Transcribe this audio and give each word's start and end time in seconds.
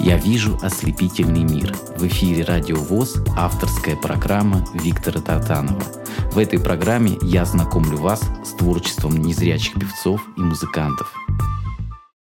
Я 0.00 0.16
вижу 0.16 0.56
ослепительный 0.62 1.42
мир. 1.42 1.74
В 1.96 2.06
эфире 2.06 2.44
Радио 2.44 2.76
ВОЗ 2.76 3.16
авторская 3.36 3.96
программа 3.96 4.64
Виктора 4.72 5.20
Татанова. 5.20 5.82
В 6.30 6.38
этой 6.38 6.60
программе 6.60 7.18
я 7.22 7.44
знакомлю 7.44 7.98
вас 7.98 8.22
с 8.44 8.52
творчеством 8.52 9.16
незрячих 9.16 9.74
певцов 9.74 10.24
и 10.36 10.40
музыкантов. 10.40 11.12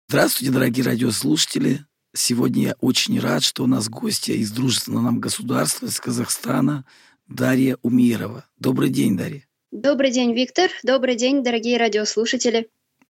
Здравствуйте, 0.09 0.51
дорогие 0.51 0.87
радиослушатели. 0.87 1.85
Сегодня 2.17 2.69
я 2.69 2.75
очень 2.81 3.21
рад, 3.21 3.43
что 3.43 3.65
у 3.65 3.67
нас 3.67 3.91
гостья 3.91 4.33
из 4.33 4.51
дружественного 4.51 5.03
нам 5.03 5.21
государства, 5.21 5.87
из 5.87 6.01
Казахстана, 6.01 6.87
Дарья 7.27 7.77
Умирова. 7.83 8.47
Добрый 8.57 8.89
день, 8.89 9.15
Дарья. 9.15 9.45
Добрый 9.71 10.11
день, 10.11 10.33
Виктор. 10.33 10.71
Добрый 10.83 11.17
день, 11.17 11.45
дорогие 11.45 11.77
радиослушатели. 11.77 12.71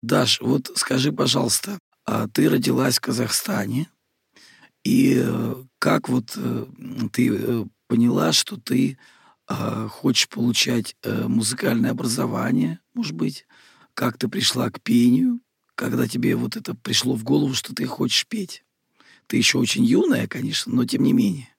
Даш, 0.01 0.41
вот 0.41 0.71
скажи, 0.75 1.11
пожалуйста, 1.11 1.77
а 2.03 2.27
ты 2.27 2.49
родилась 2.49 2.97
в 2.97 3.01
Казахстане, 3.01 3.87
и 4.83 5.21
э, 5.23 5.55
как 5.79 6.09
вот 6.09 6.33
э, 6.35 6.65
ты 7.11 7.29
э, 7.33 7.65
поняла, 7.87 8.31
что 8.31 8.57
ты 8.57 8.97
а, 9.47 9.87
хочешь 9.87 10.29
получать 10.29 10.95
музыкальное 11.03 11.89
образование, 11.89 12.81
может 12.93 13.13
быть, 13.13 13.47
как 13.95 14.19
ты 14.19 14.27
пришла 14.27 14.69
к 14.69 14.79
пению, 14.79 15.39
когда 15.73 16.07
тебе 16.07 16.35
вот 16.35 16.55
это 16.55 16.75
пришло 16.75 17.15
в 17.15 17.23
голову, 17.23 17.55
что 17.55 17.73
ты 17.73 17.87
хочешь 17.87 18.27
петь? 18.27 18.63
Ты 19.25 19.37
еще 19.37 19.57
очень 19.57 19.83
юная, 19.83 20.27
конечно, 20.27 20.71
но 20.71 20.85
тем 20.85 21.01
не 21.01 21.13
менее. 21.13 21.49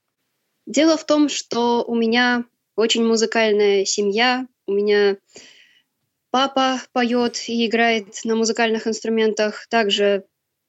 Дело 0.67 0.97
в 0.97 1.05
том, 1.05 1.29
что 1.29 1.83
у 1.83 1.97
меня 1.97 2.45
очень 2.77 3.05
музыкальная 3.05 3.85
семья, 3.85 4.47
у 4.69 4.73
меня 4.73 5.17
папа 6.31 6.81
поет 6.93 7.49
и 7.49 7.67
играет 7.67 8.21
на 8.25 8.37
музыкальных 8.37 8.87
инструментах, 8.87 9.67
также 9.69 10.27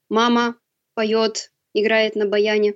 мама 0.10 0.56
поет, 0.96 1.52
играет 1.74 2.16
на 2.16 2.26
баяне. 2.26 2.76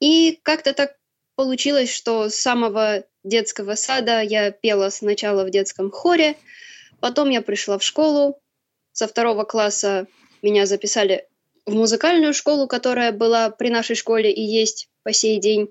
И 0.00 0.38
как-то 0.42 0.72
так 0.72 0.96
получилось, 1.34 1.92
что 1.92 2.28
с 2.28 2.34
самого 2.34 3.04
детского 3.24 3.74
сада 3.74 4.20
я 4.20 4.50
пела 4.50 4.90
сначала 4.90 5.44
в 5.44 5.50
детском 5.50 5.90
хоре, 5.90 6.36
потом 7.00 7.30
я 7.30 7.42
пришла 7.42 7.78
в 7.78 7.82
школу, 7.82 8.40
со 8.92 9.06
второго 9.06 9.44
класса 9.44 10.06
меня 10.42 10.66
записали 10.66 11.26
в 11.66 11.74
музыкальную 11.74 12.32
школу, 12.32 12.66
которая 12.66 13.12
была 13.12 13.50
при 13.50 13.68
нашей 13.68 13.96
школе 13.96 14.32
и 14.32 14.42
есть 14.42 14.88
по 15.02 15.12
сей 15.12 15.38
день. 15.38 15.68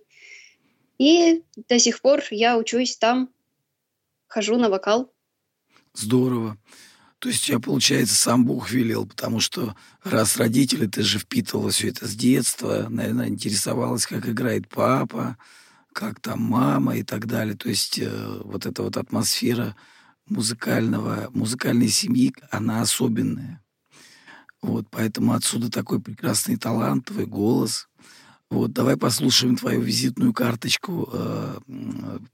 И 0.97 1.43
до 1.69 1.79
сих 1.79 2.01
пор 2.01 2.23
я 2.29 2.57
учусь 2.57 2.97
там, 2.97 3.29
хожу 4.27 4.57
на 4.57 4.69
вокал. 4.69 5.11
Здорово. 5.93 6.57
То 7.25 7.29
есть 7.29 7.43
тебя, 7.43 7.59
получается, 7.59 8.13
сам 8.13 8.45
Бог 8.45 8.69
велел, 8.69 9.07
потому 9.07 9.39
что 9.39 9.75
раз 10.03 10.37
родители, 10.37 10.85
ты 10.85 11.01
же 11.01 11.17
впитывала 11.17 11.71
все 11.71 11.89
это 11.89 12.07
с 12.07 12.13
детства, 12.13 12.85
наверное, 12.87 13.29
интересовалась, 13.29 14.05
как 14.05 14.29
играет 14.29 14.69
папа, 14.69 15.35
как 15.91 16.19
там 16.19 16.39
мама 16.39 16.97
и 16.97 17.01
так 17.01 17.25
далее. 17.25 17.55
То 17.55 17.67
есть 17.67 17.97
э, 17.97 18.41
вот 18.43 18.67
эта 18.67 18.83
вот 18.83 18.95
атмосфера 18.95 19.75
музыкального, 20.29 21.31
музыкальной 21.33 21.87
семьи, 21.87 22.31
она 22.51 22.81
особенная. 22.81 23.59
Вот, 24.61 24.85
поэтому 24.91 25.33
отсюда 25.33 25.71
такой 25.71 25.99
прекрасный 25.99 26.57
талант, 26.57 27.05
твой 27.05 27.25
голос. 27.25 27.87
Вот, 28.51 28.71
давай 28.71 28.97
послушаем 28.97 29.55
твою 29.55 29.81
визитную 29.81 30.31
карточку, 30.31 31.09
э, 31.11 31.57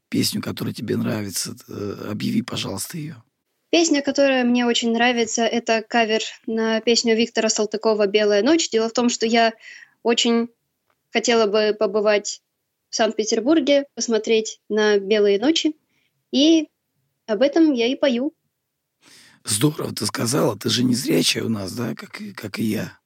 песню, 0.09 0.41
которая 0.41 0.73
тебе 0.73 0.97
нравится. 0.97 1.55
Э, 1.69 2.09
объяви, 2.11 2.41
пожалуйста, 2.41 2.97
ее. 2.97 3.23
Песня, 3.71 4.01
которая 4.01 4.43
мне 4.43 4.65
очень 4.65 4.91
нравится, 4.91 5.43
это 5.43 5.81
кавер 5.81 6.21
на 6.45 6.81
песню 6.81 7.15
Виктора 7.15 7.47
Салтыкова 7.47 8.05
«Белая 8.05 8.43
ночь». 8.43 8.69
Дело 8.69 8.89
в 8.89 8.93
том, 8.93 9.07
что 9.07 9.25
я 9.25 9.53
очень 10.03 10.49
хотела 11.09 11.45
бы 11.45 11.73
побывать 11.73 12.41
в 12.89 12.95
Санкт-Петербурге, 12.95 13.85
посмотреть 13.95 14.59
на 14.67 14.99
«Белые 14.99 15.39
ночи», 15.39 15.77
и 16.33 16.67
об 17.27 17.41
этом 17.41 17.71
я 17.71 17.87
и 17.87 17.95
пою. 17.95 18.33
Здорово 19.45 19.95
ты 19.95 20.05
сказала, 20.05 20.59
ты 20.59 20.69
же 20.69 20.83
не 20.83 20.93
зрячая 20.93 21.45
у 21.45 21.49
нас, 21.49 21.71
да, 21.71 21.95
как, 21.95 22.19
как 22.35 22.59
и 22.59 22.63
я. 22.63 22.99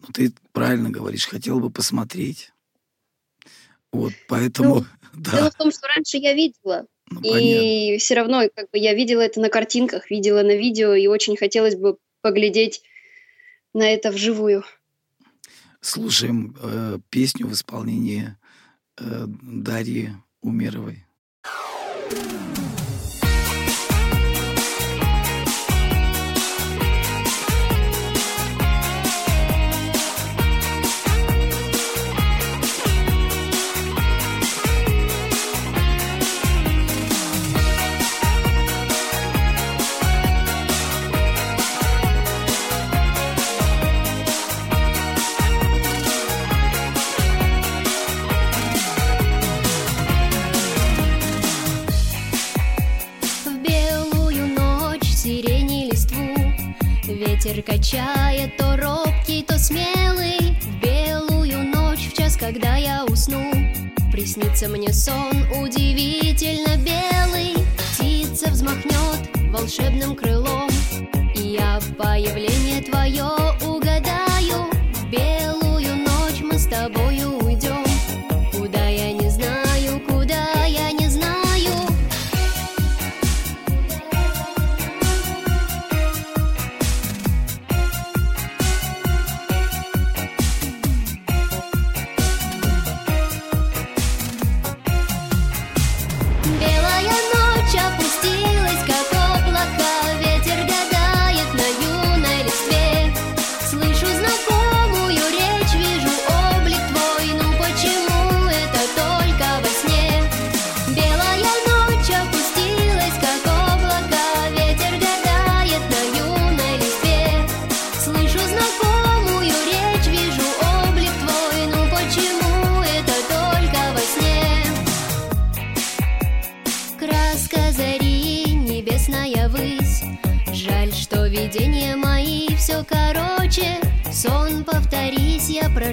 Но 0.00 0.08
ты 0.12 0.34
правильно 0.52 0.90
говоришь, 0.90 1.26
хотела 1.26 1.60
бы 1.60 1.70
посмотреть. 1.70 2.52
Вот, 3.90 4.12
поэтому... 4.28 4.80
Ну, 4.80 4.86
да. 5.14 5.30
Дело 5.30 5.50
в 5.50 5.54
том, 5.54 5.72
что 5.72 5.86
раньше 5.88 6.18
я 6.18 6.34
видела, 6.34 6.86
ну, 7.10 7.20
и 7.22 7.98
все 7.98 8.14
равно 8.14 8.48
как 8.54 8.70
бы 8.70 8.78
я 8.78 8.94
видела 8.94 9.20
это 9.20 9.40
на 9.40 9.48
картинках, 9.48 10.10
видела 10.10 10.42
на 10.42 10.56
видео, 10.56 10.94
и 10.94 11.06
очень 11.06 11.36
хотелось 11.36 11.76
бы 11.76 11.98
поглядеть 12.22 12.82
на 13.72 13.84
это 13.84 14.10
вживую. 14.10 14.64
Слушаем 15.80 16.56
э, 16.62 16.98
песню 17.10 17.46
в 17.46 17.52
исполнении 17.52 18.36
э, 18.98 19.24
Дарьи 19.26 20.10
Умеровой. 20.40 21.04
Ветер 57.54 57.72
качает 57.72 58.56
то 58.56 58.76
робкий, 58.76 59.44
то 59.44 59.56
смелый. 59.60 60.56
В 60.60 60.80
белую 60.80 61.62
ночь, 61.68 62.10
в 62.10 62.16
час, 62.16 62.36
когда 62.36 62.74
я 62.74 63.04
усну. 63.04 63.52
Приснится 64.10 64.68
мне 64.68 64.92
сон 64.92 65.44
удивительно 65.62 66.76
белый. 66.76 67.54
Птица 67.78 68.50
взмахнет 68.50 69.30
волшебным 69.52 70.16
крылом. 70.16 70.68
И 71.36 71.56
я 71.60 71.78
в 71.78 71.94
появление 71.94 72.82
твое 72.82 73.43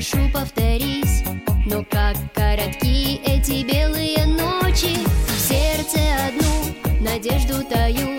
прошу, 0.01 0.29
повторись 0.29 1.23
Но 1.65 1.83
как 1.83 2.15
коротки 2.33 3.21
эти 3.23 3.63
белые 3.63 4.25
ночи. 4.25 4.97
В 5.27 5.39
сердце 5.39 5.99
одну 6.27 7.03
надежду 7.03 7.63
таю 7.63 8.17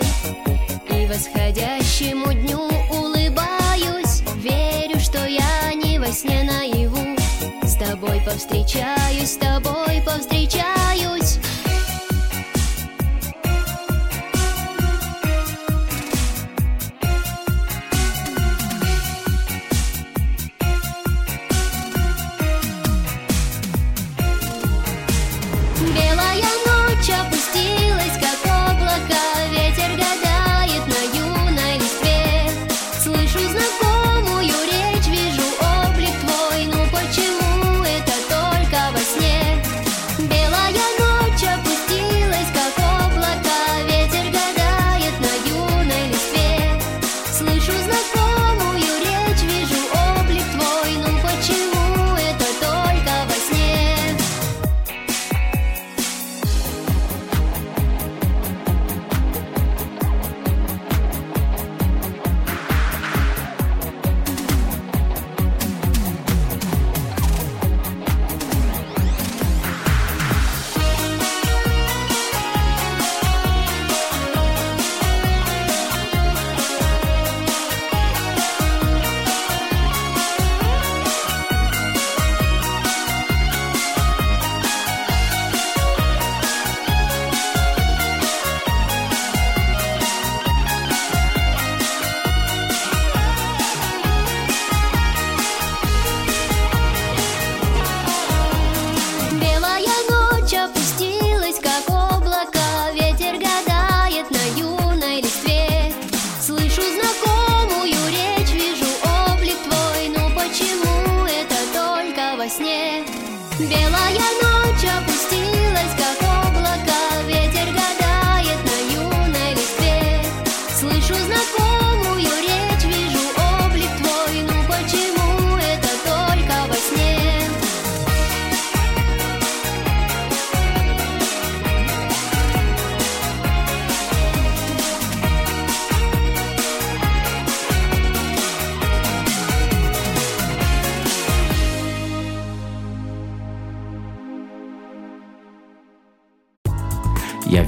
И 0.89 1.05
восходящему 1.07 2.31
дню 2.33 2.69
улыбаюсь. 2.89 4.23
Верю, 4.37 4.99
что 4.99 5.25
я 5.27 5.73
не 5.73 5.99
во 5.99 6.07
сне 6.07 6.43
наяву. 6.43 7.17
С 7.63 7.75
тобой 7.75 8.21
повстречаюсь, 8.25 9.31
с 9.31 9.37
тобой 9.37 10.01
повстречаюсь 10.05 10.82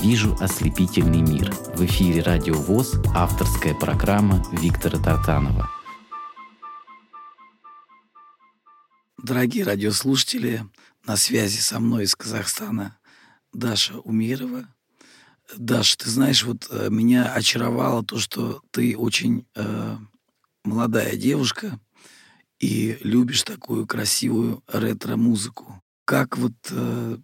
вижу 0.05 0.37
ослепительный 0.39 1.21
мир. 1.21 1.51
В 1.73 1.83
эфире 1.83 2.21
Радио 2.21 2.53
ВОЗ 2.53 2.93
авторская 3.15 3.73
программа 3.73 4.45
Виктора 4.51 4.99
Тартанова. 4.99 5.67
Дорогие 9.17 9.63
радиослушатели, 9.63 10.63
на 11.07 11.17
связи 11.17 11.57
со 11.57 11.79
мной 11.79 12.03
из 12.03 12.15
Казахстана 12.15 12.99
Даша 13.51 13.97
Умирова. 13.97 14.67
Даша, 15.57 15.97
ты 15.97 16.07
знаешь, 16.11 16.43
вот 16.43 16.67
э, 16.69 16.89
меня 16.91 17.33
очаровало 17.33 18.05
то, 18.05 18.19
что 18.19 18.61
ты 18.69 18.95
очень 18.95 19.47
э, 19.55 19.97
молодая 20.63 21.15
девушка 21.15 21.79
и 22.59 22.99
любишь 23.01 23.41
такую 23.41 23.87
красивую 23.87 24.63
ретро-музыку. 24.67 25.81
Как 26.05 26.37
вот 26.37 26.53
э, 26.71 27.17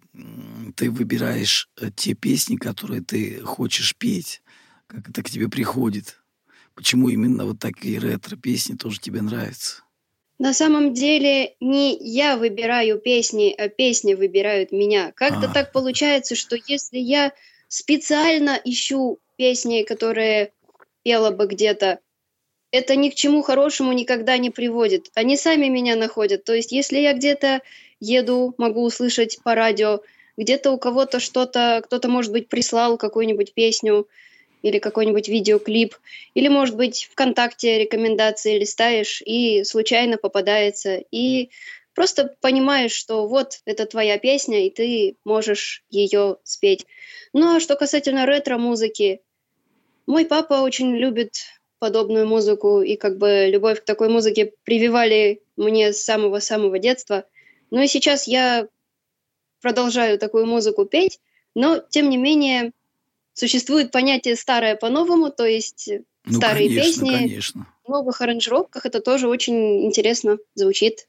ты 0.76 0.90
выбираешь 0.90 1.68
э, 1.80 1.90
те 1.94 2.14
песни, 2.14 2.56
которые 2.56 3.00
ты 3.00 3.40
хочешь 3.40 3.96
петь? 3.96 4.42
Как 4.88 5.08
это 5.08 5.22
к 5.22 5.30
тебе 5.30 5.48
приходит? 5.48 6.18
Почему 6.74 7.08
именно 7.08 7.46
вот 7.46 7.60
такие 7.60 8.00
ретро-песни 8.00 8.74
тоже 8.74 8.98
тебе 8.98 9.22
нравятся? 9.22 9.82
На 10.38 10.52
самом 10.52 10.92
деле 10.94 11.54
не 11.60 11.96
я 11.96 12.36
выбираю 12.36 12.98
песни, 12.98 13.54
а 13.56 13.68
песни 13.68 14.14
выбирают 14.14 14.72
меня. 14.72 15.12
Как-то 15.12 15.48
А. 15.48 15.54
так 15.54 15.70
получается, 15.70 16.34
что 16.34 16.56
если 16.66 16.98
я 16.98 17.32
специально 17.68 18.60
ищу 18.64 19.20
песни, 19.36 19.84
которые 19.84 20.52
пела 21.04 21.30
бы 21.30 21.46
где-то, 21.46 22.00
это 22.72 22.96
ни 22.96 23.10
к 23.10 23.14
чему 23.14 23.42
хорошему 23.42 23.92
никогда 23.92 24.38
не 24.38 24.50
приводит. 24.50 25.10
Они 25.14 25.36
сами 25.36 25.68
меня 25.68 25.94
находят. 25.94 26.42
То 26.42 26.54
есть 26.54 26.72
если 26.72 26.98
я 26.98 27.12
где-то 27.12 27.60
еду, 28.02 28.54
могу 28.58 28.82
услышать 28.82 29.38
по 29.42 29.54
радио, 29.54 30.00
где-то 30.36 30.72
у 30.72 30.78
кого-то 30.78 31.20
что-то, 31.20 31.80
кто-то, 31.84 32.08
может 32.08 32.32
быть, 32.32 32.48
прислал 32.48 32.98
какую-нибудь 32.98 33.54
песню 33.54 34.08
или 34.62 34.78
какой-нибудь 34.78 35.28
видеоклип, 35.28 35.94
или, 36.34 36.48
может 36.48 36.76
быть, 36.76 37.08
ВКонтакте 37.12 37.78
рекомендации 37.78 38.58
листаешь, 38.58 39.22
и 39.24 39.64
случайно 39.64 40.18
попадается, 40.18 41.02
и 41.10 41.50
просто 41.94 42.34
понимаешь, 42.40 42.92
что 42.92 43.26
вот 43.26 43.60
это 43.64 43.86
твоя 43.86 44.18
песня, 44.18 44.66
и 44.66 44.70
ты 44.70 45.16
можешь 45.24 45.84
ее 45.90 46.36
спеть. 46.42 46.86
Ну 47.32 47.56
а 47.56 47.60
что 47.60 47.76
касательно 47.76 48.26
ретро-музыки, 48.26 49.20
мой 50.06 50.24
папа 50.24 50.54
очень 50.54 50.96
любит 50.96 51.34
подобную 51.78 52.26
музыку, 52.28 52.80
и 52.82 52.96
как 52.96 53.18
бы 53.18 53.46
любовь 53.48 53.80
к 53.80 53.84
такой 53.84 54.08
музыке 54.08 54.52
прививали 54.64 55.42
мне 55.56 55.92
с 55.92 56.02
самого-самого 56.04 56.78
детства. 56.78 57.24
Ну 57.72 57.80
и 57.80 57.86
сейчас 57.86 58.28
я 58.28 58.68
продолжаю 59.62 60.18
такую 60.18 60.44
музыку 60.44 60.84
петь, 60.84 61.20
но, 61.54 61.78
тем 61.78 62.10
не 62.10 62.18
менее, 62.18 62.72
существует 63.32 63.90
понятие 63.90 64.36
«старое 64.36 64.76
по-новому», 64.76 65.30
то 65.30 65.46
есть 65.46 65.88
Ну, 66.26 66.34
старые 66.34 66.68
конечно, 66.68 66.84
песни 66.84 67.10
конечно. 67.16 67.66
в 67.82 67.88
новых 67.88 68.20
аранжировках, 68.20 68.84
это 68.84 69.00
тоже 69.00 69.26
очень 69.26 69.86
интересно 69.86 70.36
звучит. 70.54 71.08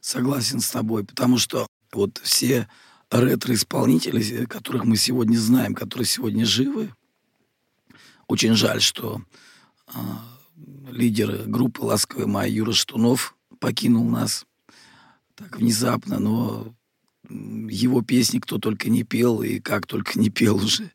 Согласен 0.00 0.58
с 0.58 0.68
тобой, 0.68 1.04
потому 1.04 1.38
что 1.38 1.68
вот 1.92 2.18
все 2.24 2.68
ретро-исполнители, 3.12 4.46
которых 4.46 4.82
мы 4.82 4.96
сегодня 4.96 5.36
знаем, 5.36 5.76
которые 5.76 6.06
сегодня 6.06 6.44
живы, 6.44 6.92
очень 8.26 8.54
жаль, 8.54 8.80
что 8.80 9.22
а, 9.86 10.24
лидер 10.90 11.44
группы 11.46 11.82
«Ласковый 11.82 12.26
май» 12.26 12.50
Юра 12.50 12.72
Штунов 12.72 13.36
покинул 13.60 14.04
нас 14.04 14.44
так 15.42 15.58
внезапно, 15.58 16.18
но 16.18 16.74
его 17.28 18.02
песни 18.02 18.38
кто 18.38 18.58
только 18.58 18.90
не 18.90 19.02
пел 19.02 19.42
и 19.42 19.58
как 19.58 19.86
только 19.86 20.18
не 20.18 20.30
пел 20.30 20.56
уже. 20.56 20.90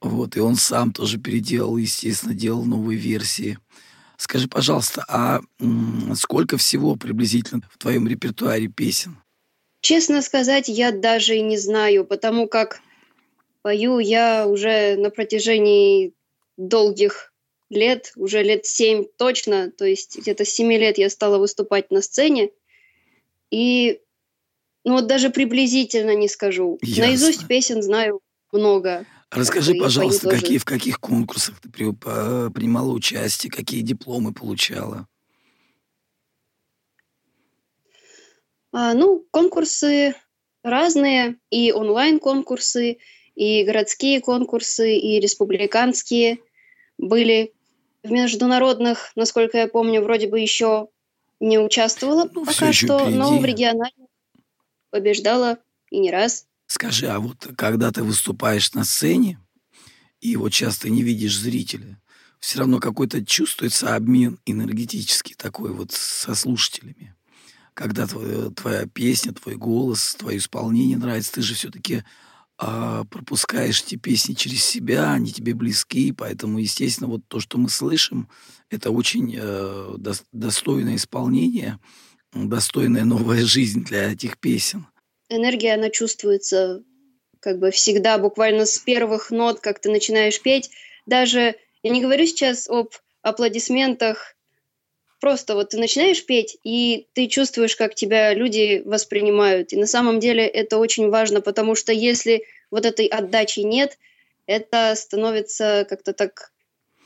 Вот, 0.00 0.36
и 0.36 0.40
он 0.40 0.56
сам 0.56 0.92
тоже 0.92 1.18
переделал, 1.18 1.76
естественно, 1.76 2.34
делал 2.34 2.64
новые 2.64 2.98
версии. 2.98 3.58
Скажи, 4.16 4.48
пожалуйста, 4.48 5.04
а 5.08 5.40
сколько 6.14 6.56
всего 6.56 6.96
приблизительно 6.96 7.62
в 7.70 7.78
твоем 7.78 8.06
репертуаре 8.06 8.68
песен? 8.68 9.18
Честно 9.80 10.22
сказать, 10.22 10.68
я 10.68 10.92
даже 10.92 11.36
и 11.36 11.42
не 11.42 11.58
знаю, 11.58 12.04
потому 12.04 12.48
как 12.48 12.80
пою 13.62 13.98
я 13.98 14.46
уже 14.46 14.96
на 14.96 15.10
протяжении 15.10 16.12
долгих 16.56 17.32
лет, 17.70 18.12
уже 18.16 18.42
лет 18.42 18.66
семь 18.66 19.04
точно, 19.16 19.70
то 19.70 19.84
есть 19.84 20.18
где-то 20.18 20.44
семи 20.44 20.78
лет 20.78 20.98
я 20.98 21.08
стала 21.08 21.38
выступать 21.38 21.90
на 21.90 22.02
сцене, 22.02 22.50
и 23.50 24.00
ну 24.84 24.94
вот 24.94 25.06
даже 25.06 25.30
приблизительно 25.30 26.14
не 26.14 26.28
скажу. 26.28 26.78
Ясно. 26.82 27.04
Наизусть 27.04 27.46
песен 27.46 27.82
знаю 27.82 28.20
много. 28.52 29.06
Расскажи, 29.30 29.72
бы 29.72 29.76
и 29.76 29.80
пожалуйста, 29.80 30.28
какие, 30.30 30.58
в 30.58 30.64
каких 30.64 30.98
конкурсах 30.98 31.60
ты 31.60 31.70
при- 31.70 31.92
по- 31.92 32.50
принимала 32.50 32.90
участие, 32.90 33.50
какие 33.50 33.82
дипломы 33.82 34.32
получала? 34.32 35.06
А, 38.72 38.94
ну, 38.94 39.24
конкурсы 39.30 40.14
разные, 40.62 41.36
и 41.50 41.72
онлайн-конкурсы, 41.72 42.98
и 43.34 43.64
городские 43.64 44.20
конкурсы, 44.20 44.96
и 44.98 45.20
республиканские 45.20 46.38
были. 46.98 47.54
В 48.02 48.10
международных, 48.10 49.12
насколько 49.14 49.58
я 49.58 49.68
помню, 49.68 50.02
вроде 50.02 50.26
бы 50.26 50.40
еще 50.40 50.88
не 51.40 51.58
участвовала 51.58 52.28
Ну, 52.32 52.44
пока 52.44 52.72
что, 52.72 53.08
но 53.08 53.26
впереди. 53.26 53.42
в 53.42 53.44
региональных 53.44 54.08
побеждала 54.90 55.58
и 55.90 55.98
не 55.98 56.10
раз. 56.10 56.46
Скажи, 56.66 57.06
а 57.08 57.18
вот 57.18 57.48
когда 57.56 57.90
ты 57.90 58.02
выступаешь 58.02 58.72
на 58.74 58.84
сцене, 58.84 59.40
и 60.20 60.36
вот 60.36 60.52
сейчас 60.52 60.78
ты 60.78 60.90
не 60.90 61.02
видишь 61.02 61.36
зрителя, 61.38 62.00
все 62.38 62.58
равно 62.58 62.78
какой-то 62.78 63.24
чувствуется 63.24 63.96
обмен 63.96 64.38
энергетический 64.46 65.34
такой 65.34 65.72
вот 65.72 65.92
со 65.92 66.34
слушателями. 66.34 67.14
Когда 67.74 68.06
твоя, 68.06 68.50
твоя 68.50 68.86
песня, 68.86 69.32
твой 69.32 69.56
голос, 69.56 70.14
твое 70.14 70.38
исполнение 70.38 70.98
нравится, 70.98 71.32
ты 71.32 71.42
же 71.42 71.54
все-таки 71.54 72.04
пропускаешь 73.10 73.82
эти 73.82 73.96
песни 73.96 74.34
через 74.34 74.64
себя, 74.64 75.12
они 75.12 75.32
тебе 75.32 75.54
близки, 75.54 76.12
поэтому, 76.12 76.58
естественно, 76.58 77.08
вот 77.08 77.22
то, 77.26 77.40
что 77.40 77.58
мы 77.58 77.68
слышим, 77.70 78.28
это 78.68 78.90
очень 78.90 79.34
э, 79.34 79.94
дос- 79.96 80.24
достойное 80.32 80.96
исполнение, 80.96 81.78
достойная 82.32 83.04
новая 83.04 83.44
жизнь 83.44 83.82
для 83.84 84.12
этих 84.12 84.38
песен. 84.38 84.86
Энергия, 85.28 85.74
она 85.74 85.90
чувствуется 85.90 86.82
как 87.40 87.58
бы 87.58 87.70
всегда, 87.70 88.18
буквально 88.18 88.66
с 88.66 88.78
первых 88.78 89.30
нот, 89.30 89.60
как 89.60 89.80
ты 89.80 89.90
начинаешь 89.90 90.40
петь. 90.40 90.70
Даже, 91.06 91.56
я 91.82 91.90
не 91.90 92.02
говорю 92.02 92.26
сейчас 92.26 92.68
об 92.68 92.90
аплодисментах, 93.22 94.36
просто 95.20 95.54
вот 95.54 95.70
ты 95.70 95.78
начинаешь 95.78 96.24
петь, 96.24 96.58
и 96.64 97.06
ты 97.12 97.28
чувствуешь, 97.28 97.76
как 97.76 97.94
тебя 97.94 98.34
люди 98.34 98.82
воспринимают. 98.84 99.72
И 99.72 99.76
на 99.76 99.86
самом 99.86 100.18
деле 100.18 100.46
это 100.46 100.78
очень 100.78 101.10
важно, 101.10 101.40
потому 101.40 101.74
что 101.74 101.92
если 101.92 102.44
вот 102.70 102.86
этой 102.86 103.06
отдачи 103.06 103.60
нет, 103.60 103.98
это 104.46 104.94
становится 104.96 105.86
как-то 105.88 106.12
так 106.12 106.52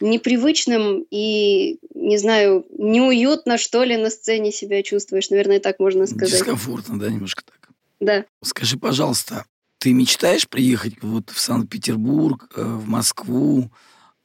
непривычным 0.01 1.07
и, 1.11 1.79
не 1.95 2.19
знаю, 2.19 2.67
неуютно, 2.77 3.59
что 3.59 3.85
ли, 3.85 3.97
на 3.97 4.11
сцене 4.11 4.53
себя 4.53 4.83
чувствуешь. 4.83 5.31
Наверное, 5.31 5.61
так 5.61 5.79
можно 5.79 6.07
сказать. 6.07 6.39
Дискомфортно, 6.39 6.99
да, 6.99 7.11
немножко 7.11 7.43
так. 7.45 7.71
Да. 8.01 8.25
Скажи, 8.43 8.77
пожалуйста, 8.77 9.45
ты 9.79 9.93
мечтаешь 9.93 10.49
приехать 10.49 10.95
вот 11.03 11.31
в 11.31 11.39
Санкт-Петербург, 11.39 12.51
э, 12.57 12.63
в 12.63 12.89
Москву, 12.89 13.71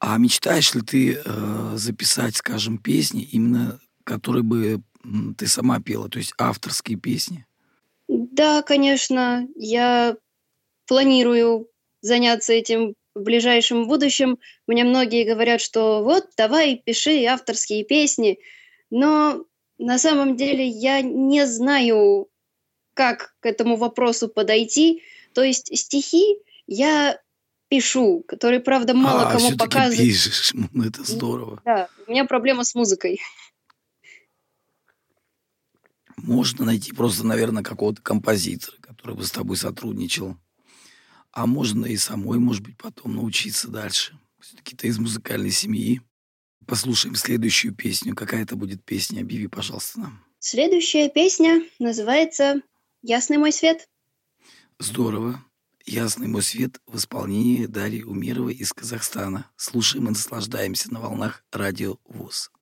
а 0.00 0.16
мечтаешь 0.16 0.74
ли 0.74 0.80
ты 0.80 1.20
э, 1.22 1.72
записать, 1.76 2.36
скажем, 2.36 2.78
песни, 2.78 3.22
именно 3.22 3.78
которые 4.04 4.42
бы 4.42 4.80
ты 5.36 5.46
сама 5.46 5.80
пела, 5.80 6.08
то 6.08 6.18
есть 6.18 6.34
авторские 6.38 6.98
песни? 6.98 7.46
Да, 8.08 8.62
конечно, 8.62 9.46
я 9.54 10.16
планирую 10.86 11.68
заняться 12.00 12.52
этим 12.52 12.94
в 13.14 13.22
ближайшем 13.22 13.86
будущем. 13.86 14.38
Мне 14.66 14.84
многие 14.84 15.24
говорят, 15.24 15.60
что 15.60 16.02
вот, 16.02 16.26
давай, 16.36 16.82
пиши 16.84 17.24
авторские 17.24 17.84
песни. 17.84 18.38
Но 18.90 19.44
на 19.78 19.98
самом 19.98 20.36
деле 20.36 20.66
я 20.66 21.02
не 21.02 21.46
знаю, 21.46 22.28
как 22.94 23.34
к 23.40 23.46
этому 23.46 23.76
вопросу 23.76 24.28
подойти. 24.28 25.02
То 25.34 25.42
есть 25.42 25.76
стихи 25.76 26.38
я 26.66 27.20
пишу, 27.70 28.24
которые, 28.26 28.60
правда, 28.60 28.94
мало 28.94 29.28
а, 29.28 29.32
кому 29.32 29.56
показывают. 29.56 29.98
пишешь, 29.98 30.52
ну, 30.72 30.84
это 30.84 31.04
здорово. 31.04 31.62
Да, 31.64 31.88
у 32.06 32.10
меня 32.10 32.26
проблема 32.26 32.64
с 32.64 32.74
музыкой. 32.74 33.20
Можно 36.16 36.66
найти 36.66 36.92
просто, 36.92 37.24
наверное, 37.24 37.62
какого-то 37.62 38.02
композитора, 38.02 38.76
который 38.82 39.14
бы 39.14 39.24
с 39.24 39.30
тобой 39.30 39.56
сотрудничал. 39.56 40.36
А 41.32 41.46
можно 41.46 41.86
и 41.86 41.96
самой, 41.96 42.38
может 42.38 42.62
быть, 42.62 42.76
потом 42.76 43.14
научиться 43.14 43.68
дальше. 43.68 44.18
Все-таки 44.40 44.76
ты 44.76 44.88
из 44.88 44.98
музыкальной 44.98 45.52
семьи. 45.52 46.02
Послушаем 46.66 47.14
следующую 47.14 47.74
песню. 47.74 48.14
Какая 48.14 48.42
это 48.42 48.56
будет 48.56 48.84
песня? 48.84 49.22
Объяви, 49.22 49.46
пожалуйста, 49.46 50.00
нам. 50.00 50.24
Следующая 50.40 51.08
песня 51.08 51.62
называется 51.78 52.62
«Ясный 53.02 53.38
мой 53.38 53.52
свет». 53.52 53.88
Здорово. 54.78 55.42
«Ясный 55.90 56.28
мой 56.28 56.42
свет» 56.42 56.80
в 56.86 56.98
исполнении 56.98 57.66
Дарьи 57.66 58.04
Умировой 58.04 58.54
из 58.54 58.72
Казахстана. 58.72 59.50
Слушаем 59.56 60.06
и 60.06 60.10
наслаждаемся 60.10 60.92
на 60.94 61.00
волнах 61.00 61.42
радио 61.50 61.96
ВОЗ. 62.04 62.52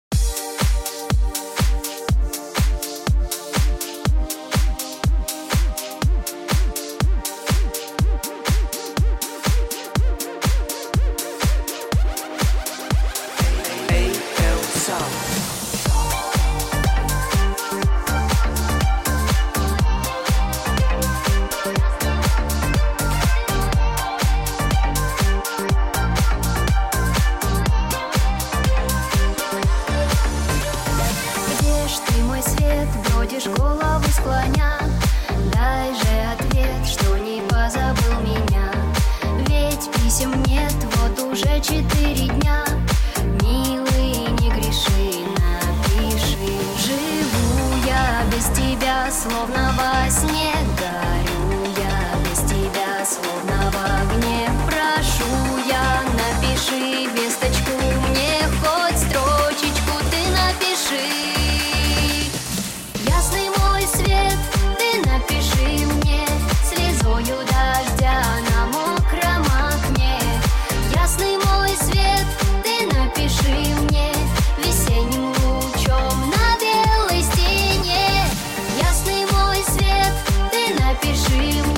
«Вижу 81.02 81.77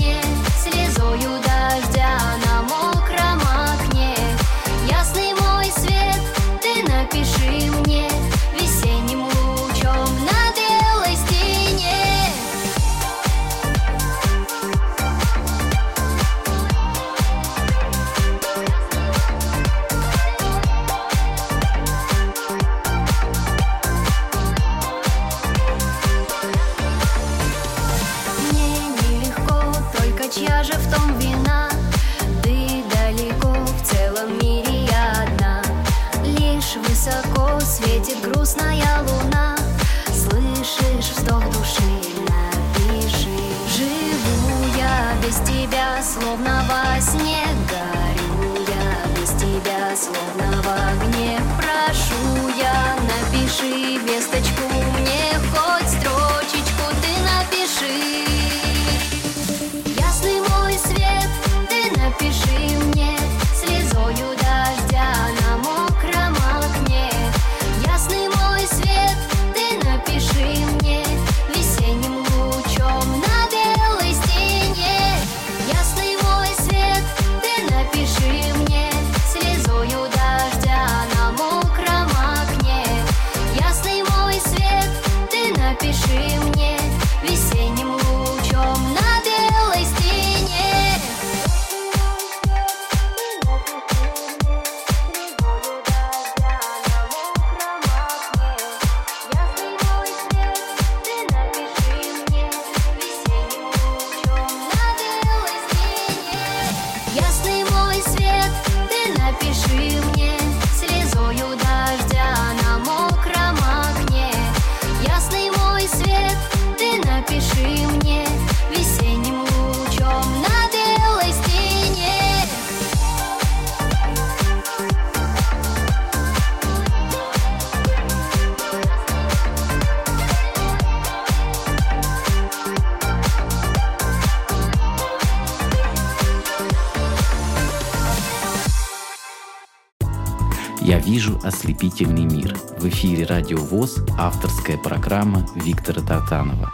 В 142.80 142.88
эфире 142.88 143.26
«Радио 143.26 143.58
ВОЗ» 143.58 143.98
авторская 144.16 144.78
программа 144.78 145.46
Виктора 145.54 146.00
Татанова. 146.00 146.72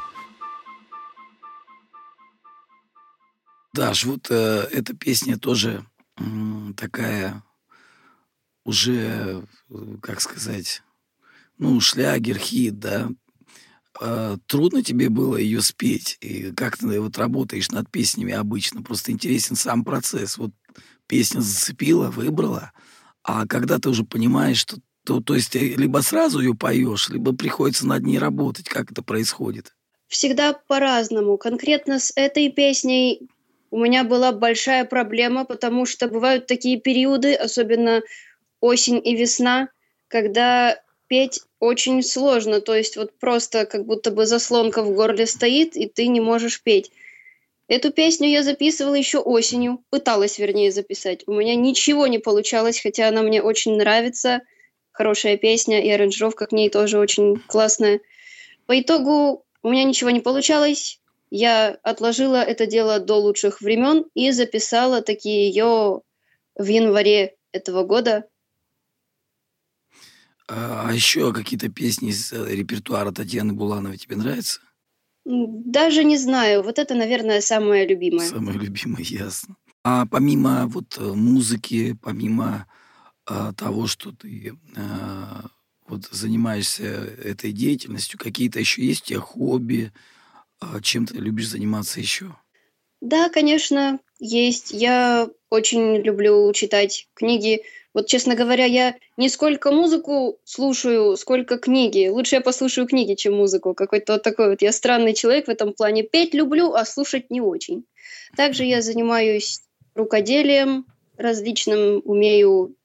Даш, 3.72 4.04
вот 4.04 4.28
э, 4.30 4.68
эта 4.70 4.94
песня 4.94 5.36
тоже 5.36 5.84
э, 6.16 6.22
такая 6.76 7.42
уже, 8.64 9.44
э, 9.68 9.96
как 10.00 10.20
сказать, 10.20 10.84
ну, 11.58 11.80
шлягер, 11.80 12.38
хит, 12.38 12.78
да. 12.78 13.08
Э, 14.00 14.36
трудно 14.46 14.84
тебе 14.84 15.08
было 15.08 15.36
ее 15.36 15.60
спеть? 15.60 16.18
И 16.20 16.52
как 16.52 16.76
ты 16.76 17.00
вот 17.00 17.18
работаешь 17.18 17.72
над 17.72 17.90
песнями 17.90 18.32
обычно? 18.32 18.80
Просто 18.80 19.10
интересен 19.10 19.56
сам 19.56 19.82
процесс. 19.82 20.38
Вот 20.38 20.52
песня 21.08 21.40
зацепила, 21.40 22.12
выбрала– 22.12 22.70
а 23.28 23.44
когда 23.44 23.80
ты 23.80 23.90
уже 23.90 24.04
понимаешь, 24.04 24.58
что 24.58 24.78
то, 25.06 25.20
то 25.20 25.34
есть 25.34 25.54
либо 25.54 25.98
сразу 25.98 26.40
ее 26.40 26.54
поешь, 26.54 27.08
либо 27.08 27.34
приходится 27.34 27.86
над 27.86 28.02
ней 28.02 28.18
работать. 28.18 28.68
Как 28.68 28.90
это 28.90 29.02
происходит? 29.02 29.72
всегда 30.08 30.52
по-разному. 30.52 31.36
Конкретно 31.36 31.98
с 31.98 32.12
этой 32.14 32.50
песней 32.50 33.28
у 33.70 33.78
меня 33.78 34.04
была 34.04 34.32
большая 34.32 34.84
проблема, 34.84 35.44
потому 35.44 35.86
что 35.86 36.08
бывают 36.08 36.46
такие 36.46 36.80
периоды, 36.80 37.34
особенно 37.34 38.02
осень 38.60 39.00
и 39.04 39.14
весна, 39.16 39.68
когда 40.08 40.80
петь 41.08 41.40
очень 41.60 42.02
сложно. 42.02 42.60
То 42.60 42.74
есть 42.74 42.96
вот 42.96 43.18
просто 43.18 43.66
как 43.66 43.84
будто 43.84 44.10
бы 44.10 44.26
заслонка 44.26 44.82
в 44.82 44.94
горле 44.94 45.26
стоит, 45.26 45.76
и 45.76 45.86
ты 45.86 46.06
не 46.06 46.20
можешь 46.20 46.62
петь. 46.62 46.90
Эту 47.68 47.92
песню 47.92 48.28
я 48.28 48.44
записывала 48.44 48.94
еще 48.94 49.18
осенью, 49.18 49.82
пыталась, 49.90 50.38
вернее, 50.38 50.70
записать. 50.70 51.24
У 51.26 51.32
меня 51.34 51.56
ничего 51.56 52.06
не 52.06 52.20
получалось, 52.20 52.80
хотя 52.80 53.08
она 53.08 53.22
мне 53.22 53.42
очень 53.42 53.76
нравится. 53.76 54.42
Хорошая 54.96 55.36
песня, 55.36 55.84
и 55.84 55.90
аранжировка 55.90 56.46
к 56.46 56.52
ней 56.52 56.70
тоже 56.70 56.98
очень 56.98 57.36
классная. 57.36 58.00
По 58.64 58.80
итогу 58.80 59.44
у 59.62 59.68
меня 59.68 59.84
ничего 59.84 60.08
не 60.08 60.20
получалось. 60.20 61.02
Я 61.30 61.76
отложила 61.82 62.42
это 62.42 62.66
дело 62.66 62.98
до 62.98 63.16
лучших 63.16 63.60
времен 63.60 64.06
и 64.14 64.30
записала 64.30 65.02
такие 65.02 65.48
ее 65.48 66.00
в 66.54 66.64
январе 66.64 67.34
этого 67.52 67.84
года. 67.84 68.24
А, 70.48 70.86
а 70.88 70.94
еще 70.94 71.30
какие-то 71.34 71.68
песни 71.68 72.08
из 72.08 72.32
э, 72.32 72.54
репертуара 72.54 73.12
Татьяны 73.12 73.52
Булановой 73.52 73.98
тебе 73.98 74.16
нравятся? 74.16 74.60
Даже 75.26 76.04
не 76.04 76.16
знаю. 76.16 76.62
Вот 76.62 76.78
это, 76.78 76.94
наверное, 76.94 77.42
самое 77.42 77.86
любимое. 77.86 78.26
Самое 78.26 78.58
любимое, 78.58 79.02
ясно. 79.02 79.56
А 79.84 80.06
помимо 80.06 80.66
вот 80.68 80.96
э, 80.96 81.02
музыки, 81.02 81.98
помимо 82.00 82.66
того, 83.26 83.86
что 83.86 84.12
ты 84.12 84.56
а, 84.76 85.46
вот 85.88 86.04
занимаешься 86.10 86.84
этой 86.84 87.52
деятельностью, 87.52 88.18
какие-то 88.18 88.60
еще 88.60 88.84
есть 88.84 89.02
у 89.02 89.06
тебя 89.06 89.20
хобби, 89.20 89.92
а, 90.60 90.80
чем 90.80 91.06
ты 91.06 91.16
любишь 91.18 91.48
заниматься 91.48 92.00
еще? 92.00 92.36
Да, 93.00 93.28
конечно, 93.28 94.00
есть. 94.18 94.70
Я 94.70 95.28
очень 95.50 95.96
люблю 95.96 96.52
читать 96.52 97.08
книги. 97.14 97.62
Вот, 97.92 98.06
честно 98.06 98.34
говоря, 98.34 98.64
я 98.64 98.94
не 99.16 99.28
сколько 99.28 99.70
музыку 99.70 100.38
слушаю, 100.44 101.16
сколько 101.16 101.58
книги. 101.58 102.08
Лучше 102.08 102.36
я 102.36 102.40
послушаю 102.40 102.86
книги, 102.86 103.14
чем 103.14 103.34
музыку. 103.34 103.74
Какой-то 103.74 104.14
вот 104.14 104.22
такой 104.22 104.50
вот 104.50 104.62
я 104.62 104.72
странный 104.72 105.14
человек 105.14 105.46
в 105.46 105.50
этом 105.50 105.72
плане. 105.72 106.02
Петь 106.02 106.34
люблю, 106.34 106.74
а 106.74 106.84
слушать 106.84 107.30
не 107.30 107.40
очень. 107.40 107.84
Также 108.36 108.64
я 108.64 108.82
занимаюсь 108.82 109.60
рукоделием 109.94 110.86
различным, 111.16 112.02
умею 112.04 112.75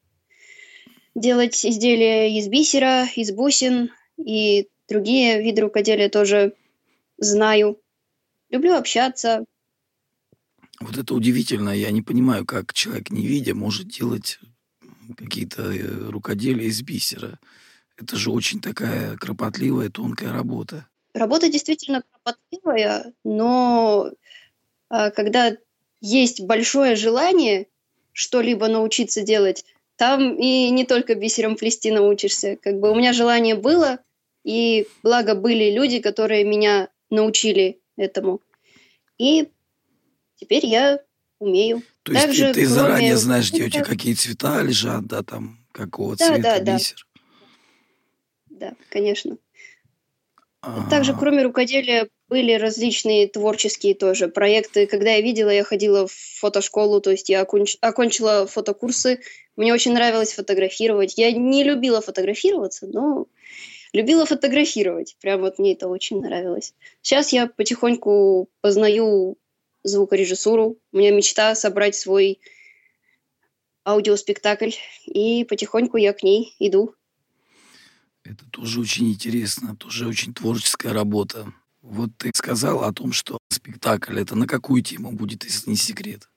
делать 1.16 1.66
изделия 1.66 2.38
из 2.38 2.48
бисера, 2.48 3.06
из 3.16 3.32
бусин 3.32 3.92
и 4.18 4.70
другие 4.88 5.42
виды 5.42 5.62
рукоделия 5.62 6.10
тоже 6.10 6.54
знаю. 7.18 7.80
Люблю 8.50 8.76
общаться. 8.76 9.46
Вот 10.80 10.98
это 10.98 11.14
удивительно. 11.14 11.70
Я 11.70 11.92
не 11.92 12.02
понимаю, 12.02 12.46
как 12.46 12.74
человек, 12.74 13.12
не 13.12 13.28
видя, 13.28 13.54
может 13.54 13.88
делать 13.88 14.40
какие-то 15.16 15.64
э, 15.72 16.10
рукоделия 16.10 16.66
из 16.66 16.82
бисера. 16.82 17.40
Это 17.98 18.16
же 18.16 18.32
очень 18.32 18.62
такая 18.62 19.16
кропотливая, 19.18 19.90
тонкая 19.90 20.32
работа. 20.32 20.88
Работа 21.14 21.50
действительно 21.50 22.04
кропотливая, 22.10 23.14
но 23.24 24.12
а, 24.90 25.12
когда 25.12 25.56
есть 26.00 26.42
большое 26.42 26.96
желание 26.96 27.68
что-либо 28.14 28.68
научиться 28.68 29.22
делать, 29.22 29.66
там 30.02 30.34
и 30.34 30.72
не 30.72 30.84
только 30.84 31.14
бисером 31.14 31.56
плести 31.56 31.92
научишься. 31.92 32.58
Как 32.60 32.80
бы 32.80 32.90
у 32.90 32.96
меня 32.96 33.14
желание 33.14 33.54
было, 33.54 34.00
и 34.44 34.88
благо 35.04 35.36
были 35.36 35.70
люди, 35.70 36.00
которые 36.00 36.44
меня 36.44 36.90
научили 37.12 37.80
этому. 37.98 38.42
И 39.20 39.52
теперь 40.38 40.66
я 40.66 41.02
умею. 41.38 41.84
То 42.02 42.14
есть 42.14 42.26
Также, 42.26 42.48
ты, 42.48 42.54
ты 42.54 42.62
кроме... 42.62 42.74
заранее 42.74 43.18
знаешь, 43.18 43.52
где 43.52 43.66
у 43.66 43.70
тебя 43.70 43.84
какие 43.84 44.16
цвета 44.16 44.64
лежат, 44.64 45.06
да, 45.06 45.22
там, 45.22 45.60
какого 45.72 46.16
да, 46.16 46.26
цвета 46.26 46.60
да, 46.62 46.74
бисер? 46.74 47.08
Да. 48.50 48.70
да, 48.70 48.76
конечно. 48.90 49.38
А-а-а. 50.64 50.90
Также, 50.90 51.14
кроме 51.14 51.44
рукоделия, 51.44 52.10
были 52.32 52.54
различные 52.54 53.28
творческие 53.28 53.94
тоже 53.94 54.30
проекты. 54.30 54.88
Когда 54.88 55.12
я 55.16 55.22
видела, 55.22 55.50
я 55.50 55.66
ходила 55.66 56.08
в 56.08 56.14
фотошколу, 56.14 57.02
то 57.02 57.12
есть 57.12 57.28
я 57.28 57.42
оконч... 57.42 57.76
окончила 57.82 58.48
фотокурсы. 58.48 59.20
Мне 59.58 59.74
очень 59.74 59.92
нравилось 59.92 60.32
фотографировать. 60.32 61.18
Я 61.18 61.34
не 61.34 61.66
любила 61.66 62.00
фотографироваться, 62.00 62.88
но 62.88 63.28
любила 63.92 64.26
фотографировать. 64.26 65.18
Прям 65.20 65.42
вот 65.42 65.60
мне 65.60 65.74
это 65.74 65.90
очень 65.90 66.22
нравилось. 66.22 66.74
Сейчас 67.02 67.34
я 67.34 67.48
потихоньку 67.48 68.48
познаю 68.62 69.38
звукорежиссуру. 69.84 70.78
У 70.94 70.98
меня 70.98 71.12
мечта 71.12 71.54
собрать 71.54 71.96
свой 71.96 72.40
аудиоспектакль, 73.86 74.72
и 75.06 75.44
потихоньку 75.44 75.98
я 75.98 76.14
к 76.14 76.24
ней 76.24 76.56
иду. 76.60 76.96
Это 78.24 78.46
тоже 78.52 78.80
очень 78.80 79.10
интересно, 79.12 79.76
тоже 79.76 80.08
очень 80.08 80.34
творческая 80.34 80.94
работа. 80.94 81.54
Вот 81.82 82.12
ты 82.18 82.32
сказал 82.34 82.84
о 82.84 82.94
том, 82.94 83.12
что 83.12 83.40
спектакль 83.50 84.20
это 84.20 84.36
на 84.36 84.48
какую 84.48 84.84
тему 84.84 85.12
будет, 85.12 85.44
если 85.44 85.72
не 85.72 85.76
секрет? 85.76 86.30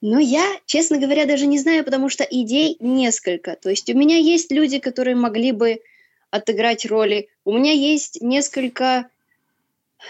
Ну, 0.00 0.18
я, 0.18 0.44
честно 0.66 0.98
говоря, 0.98 1.26
даже 1.26 1.46
не 1.46 1.58
знаю, 1.58 1.84
потому 1.84 2.08
что 2.08 2.24
идей 2.24 2.76
несколько. 2.80 3.56
То 3.56 3.70
есть 3.70 3.88
у 3.88 3.96
меня 3.96 4.18
есть 4.18 4.50
люди, 4.50 4.78
которые 4.78 5.16
могли 5.16 5.52
бы 5.52 5.80
отыграть 6.30 6.84
роли. 6.84 7.28
У 7.44 7.56
меня 7.56 7.72
есть 7.72 8.20
несколько 8.20 9.08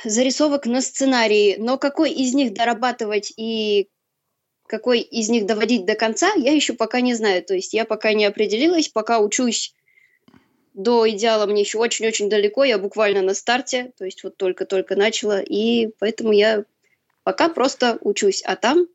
зарисовок 0.05 0.67
на 0.67 0.81
сценарии, 0.81 1.57
но 1.59 1.79
какой 1.79 2.11
из 2.11 2.35
них 2.35 2.55
дорабатывать 2.55 3.33
и 3.37 3.89
какой 4.67 5.01
из 5.01 5.29
них 5.29 5.47
доводить 5.47 5.85
до 5.85 5.95
конца, 5.95 6.33
я 6.35 6.53
еще 6.53 6.73
пока 6.73 7.01
не 7.01 7.15
знаю. 7.15 7.45
То 7.45 7.55
есть 7.55 7.75
я 7.75 7.85
пока 7.85 8.15
не 8.15 8.25
определилась, 8.25 8.89
пока 8.89 9.21
учусь 9.21 9.75
до 10.75 11.09
идеала 11.09 11.47
мне 11.47 11.63
еще 11.63 11.79
очень-очень 11.79 12.29
далеко, 12.29 12.65
я 12.65 12.79
буквально 12.79 13.23
на 13.23 13.35
старте, 13.35 13.93
то 13.97 14.05
есть 14.05 14.25
вот 14.25 14.37
только-только 14.37 14.97
начала, 14.97 15.41
и 15.41 15.89
поэтому 15.99 16.33
я 16.33 16.65
пока 17.23 17.49
просто 17.49 17.99
учусь, 18.01 18.43
а 18.45 18.57
там 18.57 18.87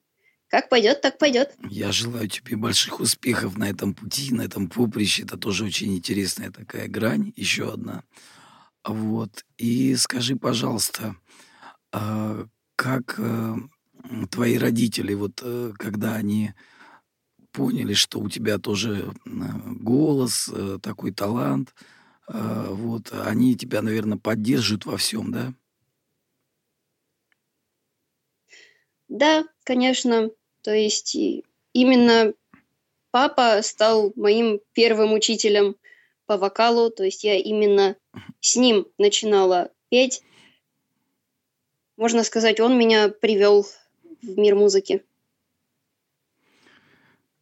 как 0.49 0.67
пойдет, 0.67 1.01
так 1.01 1.19
пойдет. 1.19 1.55
Я 1.69 1.91
желаю 1.91 2.27
тебе 2.27 2.57
больших 2.57 2.99
успехов 2.99 3.55
на 3.57 3.69
этом 3.69 3.93
пути, 3.93 4.33
на 4.33 4.41
этом 4.41 4.67
поприще. 4.67 5.21
Это 5.21 5.37
тоже 5.37 5.63
очень 5.63 5.95
интересная 5.95 6.49
такая 6.49 6.87
грань, 6.87 7.33
еще 7.35 7.71
одна. 7.71 8.03
Вот. 8.83 9.45
И 9.57 9.95
скажи, 9.95 10.35
пожалуйста, 10.35 11.15
а, 11.91 12.47
как 12.75 13.19
э, 13.19 13.55
твои 14.31 14.57
родители, 14.57 15.13
вот 15.13 15.41
э, 15.43 15.73
когда 15.77 16.15
они 16.15 16.53
поняли, 17.51 17.93
что 17.93 18.19
у 18.19 18.29
тебя 18.29 18.57
тоже 18.57 19.11
голос, 19.25 20.49
э, 20.53 20.79
такой 20.81 21.11
талант, 21.11 21.73
вот, 22.31 23.11
они 23.11 23.55
тебя, 23.57 23.81
наверное, 23.81 24.19
поддерживают 24.19 24.85
во 24.85 24.97
всем, 24.97 25.31
да? 25.31 25.53
Да, 29.07 29.45
конечно. 29.63 30.29
То 30.61 30.71
есть 30.71 31.17
именно 31.73 32.33
папа 33.09 33.61
стал 33.63 34.13
моим 34.15 34.59
первым 34.73 35.13
учителем 35.13 35.75
по 36.27 36.37
вокалу, 36.37 36.91
то 36.91 37.03
есть 37.03 37.23
я 37.23 37.35
именно 37.35 37.95
с 38.39 38.55
ним 38.55 38.85
начинала 38.99 39.71
петь. 39.89 40.21
Можно 41.97 42.23
сказать, 42.23 42.59
он 42.59 42.77
меня 42.77 43.09
привел 43.09 43.65
в 44.21 44.37
мир 44.37 44.53
музыки. 44.53 45.03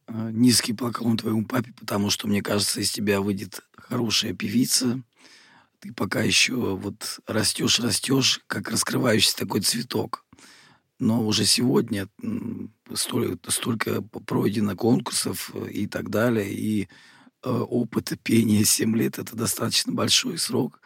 А, 0.07 0.31
низкий 0.31 0.73
поклон 0.73 1.17
твоему 1.17 1.45
папе, 1.45 1.73
потому 1.79 2.09
что, 2.09 2.27
мне 2.27 2.41
кажется, 2.41 2.81
из 2.81 2.91
тебя 2.91 3.21
выйдет 3.21 3.61
хорошая 3.75 4.33
певица. 4.33 5.01
Ты 5.79 5.93
пока 5.93 6.21
еще 6.21 6.55
вот 6.55 7.19
растешь, 7.27 7.79
растешь, 7.79 8.41
как 8.47 8.71
раскрывающийся 8.71 9.37
такой 9.37 9.61
цветок. 9.61 10.25
Но 10.99 11.23
уже 11.23 11.45
сегодня 11.45 12.07
столько, 12.95 13.51
столько 13.51 14.01
пройдено 14.01 14.75
конкурсов 14.75 15.53
и 15.55 15.85
так 15.85 16.09
далее, 16.09 16.51
и 16.51 16.87
Э, 17.43 17.49
опыта 17.49 18.17
пения 18.17 18.65
7 18.65 18.95
лет 18.97 19.19
это 19.19 19.35
достаточно 19.35 19.93
большой 19.93 20.37
срок. 20.37 20.81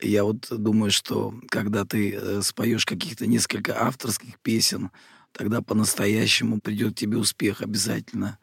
Я 0.00 0.24
вот 0.24 0.48
думаю, 0.50 0.90
что 0.90 1.32
когда 1.48 1.84
ты 1.84 2.12
э, 2.12 2.42
споешь 2.42 2.84
каких-то 2.84 3.26
несколько 3.26 3.80
авторских 3.80 4.38
песен, 4.40 4.90
тогда 5.30 5.62
по-настоящему 5.62 6.60
придет 6.60 6.96
тебе 6.96 7.18
успех 7.18 7.62
обязательно. 7.62 8.38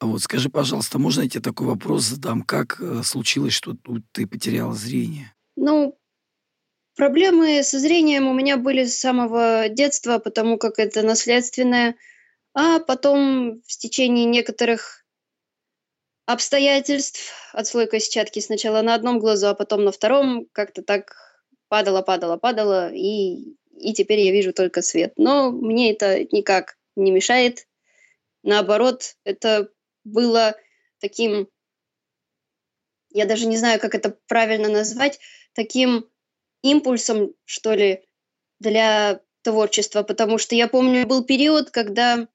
А 0.00 0.06
вот 0.06 0.22
скажи, 0.22 0.48
пожалуйста, 0.48 0.98
можно 0.98 1.22
я 1.22 1.28
тебе 1.28 1.42
такой 1.42 1.66
вопрос 1.66 2.04
задам? 2.04 2.42
Как 2.42 2.80
э, 2.80 3.02
случилось, 3.02 3.52
что 3.52 3.76
ты 4.12 4.26
потеряла 4.26 4.72
зрение? 4.72 5.34
Ну, 5.56 5.98
проблемы 6.94 7.62
со 7.64 7.80
зрением 7.80 8.28
у 8.28 8.34
меня 8.34 8.56
были 8.56 8.84
с 8.84 8.98
самого 8.98 9.68
детства, 9.68 10.18
потому 10.18 10.56
как 10.56 10.78
это 10.78 11.02
наследственное. 11.02 11.96
А 12.54 12.78
потом 12.78 13.60
в 13.66 13.76
течение 13.76 14.24
некоторых 14.24 15.04
обстоятельств, 16.26 17.32
отслойка 17.52 17.98
сетчатки 17.98 18.40
сначала 18.40 18.82
на 18.82 18.94
одном 18.94 19.18
глазу, 19.18 19.48
а 19.48 19.54
потом 19.54 19.84
на 19.84 19.90
втором, 19.90 20.46
как-то 20.52 20.82
так 20.82 21.14
падала, 21.68 22.02
падала, 22.02 22.36
падала, 22.36 22.92
и, 22.92 23.56
и 23.76 23.94
теперь 23.94 24.20
я 24.20 24.30
вижу 24.30 24.52
только 24.52 24.82
свет. 24.82 25.12
Но 25.16 25.50
мне 25.50 25.90
это 25.90 26.24
никак 26.30 26.76
не 26.96 27.10
мешает. 27.10 27.66
Наоборот, 28.42 29.16
это 29.24 29.70
было 30.08 30.56
таким, 31.00 31.48
я 33.10 33.24
даже 33.24 33.46
не 33.46 33.56
знаю, 33.56 33.80
как 33.80 33.94
это 33.94 34.16
правильно 34.26 34.68
назвать, 34.68 35.18
таким 35.54 36.08
импульсом, 36.62 37.34
что 37.44 37.74
ли, 37.74 38.04
для 38.60 39.20
творчества, 39.42 40.02
потому 40.02 40.38
что 40.38 40.54
я 40.54 40.68
помню, 40.68 41.06
был 41.06 41.24
период, 41.24 41.70
когда 41.70 42.26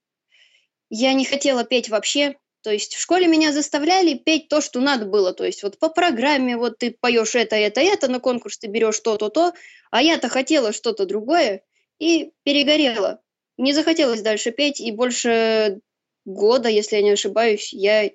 я 0.90 1.14
не 1.14 1.26
хотела 1.26 1.64
петь 1.64 1.90
вообще, 1.90 2.38
то 2.64 2.72
есть 2.72 2.96
в 2.96 3.02
школе 3.02 3.28
меня 3.28 3.52
заставляли 3.52 4.14
петь 4.14 4.48
то, 4.48 4.62
что 4.62 4.80
надо 4.80 5.06
было. 5.06 5.34
То 5.34 5.44
есть 5.44 5.64
вот 5.64 5.78
по 5.80 5.90
программе 5.90 6.56
вот 6.56 6.78
ты 6.78 6.96
поешь 6.98 7.36
это, 7.36 7.58
это, 7.58 7.82
это, 7.82 8.08
на 8.08 8.22
конкурс 8.22 8.58
ты 8.58 8.68
берешь 8.68 9.00
то, 9.02 9.18
то, 9.18 9.30
то. 9.30 9.54
А 9.92 10.02
я-то 10.02 10.30
хотела 10.30 10.72
что-то 10.72 11.06
другое 11.06 11.62
и 12.00 12.32
перегорела. 12.44 13.20
Не 13.58 13.74
захотелось 13.74 14.22
дальше 14.22 14.52
петь, 14.52 14.80
и 14.80 14.92
больше 14.92 15.82
года, 16.26 16.70
если 16.70 16.98
я 16.98 17.02
не 17.02 17.12
ошибаюсь, 17.12 17.74
я 17.74 18.12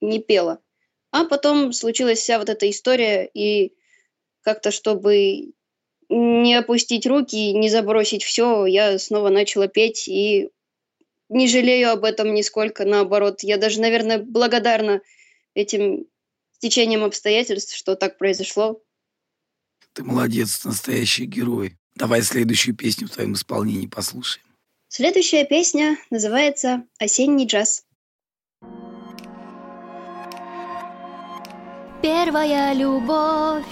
не 0.00 0.20
пела. 0.20 0.60
А 1.10 1.24
потом 1.24 1.72
случилась 1.72 2.18
вся 2.18 2.38
вот 2.38 2.48
эта 2.48 2.68
история, 2.68 3.28
и 3.32 3.74
как-то, 4.42 4.70
чтобы 4.70 5.52
не 6.08 6.54
опустить 6.54 7.06
руки, 7.06 7.52
не 7.52 7.70
забросить 7.70 8.24
все, 8.24 8.66
я 8.66 8.98
снова 8.98 9.30
начала 9.30 9.68
петь, 9.68 10.08
и 10.08 10.50
не 11.28 11.48
жалею 11.48 11.90
об 11.90 12.04
этом 12.04 12.34
нисколько, 12.34 12.84
наоборот. 12.84 13.42
Я 13.42 13.56
даже, 13.56 13.80
наверное, 13.80 14.18
благодарна 14.18 15.00
этим 15.54 16.06
течением 16.64 17.04
обстоятельств, 17.04 17.76
что 17.76 17.94
так 17.94 18.18
произошло. 18.18 18.82
Ты 19.92 20.02
молодец, 20.02 20.64
настоящий 20.64 21.26
герой. 21.26 21.76
Давай 21.94 22.22
следующую 22.22 22.74
песню 22.74 23.06
в 23.06 23.12
твоем 23.12 23.34
исполнении 23.34 23.86
послушаем. 23.86 24.46
Следующая 24.96 25.44
песня 25.44 25.96
называется 26.10 26.84
«Осенний 27.00 27.48
джаз». 27.48 27.82
Первая 32.00 32.72
любовь, 32.74 33.64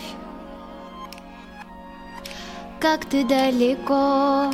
как 2.80 3.04
ты 3.04 3.24
далеко, 3.24 4.52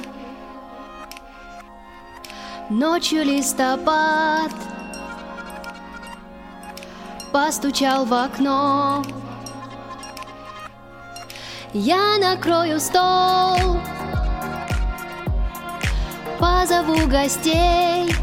Ночью 2.69 3.25
листопад. 3.25 4.53
Постучал 7.33 8.05
в 8.05 8.13
окно. 8.13 9.03
Я 11.73 12.19
накрою 12.19 12.79
стол 12.79 13.79
Позову 16.39 17.09
гостей. 17.09 18.15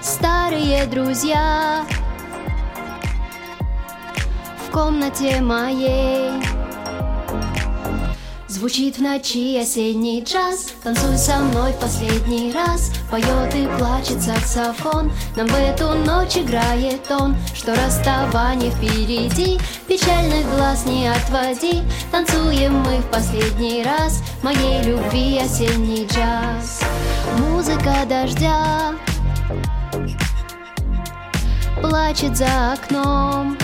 Старые 0.00 0.86
друзья 0.86 1.84
В 4.64 4.70
комнате 4.70 5.40
моей 5.40 6.30
Звучит 8.56 8.96
в 8.96 9.02
ночи 9.02 9.58
осенний 9.58 10.24
джаз. 10.24 10.68
Танцуй 10.82 11.18
со 11.18 11.36
мной 11.36 11.72
в 11.72 11.78
последний 11.78 12.52
раз. 12.52 12.90
Поет 13.10 13.54
и 13.54 13.66
плачет 13.76 14.22
саксофон. 14.22 15.12
Нам 15.36 15.46
в 15.46 15.54
эту 15.54 15.88
ночь 15.92 16.38
играет 16.38 17.02
он. 17.10 17.36
Что 17.54 17.74
расставание 17.74 18.70
впереди. 18.70 19.60
Печальных 19.86 20.48
глаз 20.54 20.86
не 20.86 21.06
отводи. 21.06 21.82
Танцуем 22.10 22.78
мы 22.78 22.96
в 22.96 23.10
последний 23.10 23.82
раз. 23.82 24.22
Моей 24.42 24.82
любви 24.84 25.38
осенний 25.38 26.06
джаз. 26.06 26.80
Музыка 27.38 28.06
дождя 28.08 28.94
Плачет 31.82 32.34
за 32.34 32.72
окном. 32.72 33.58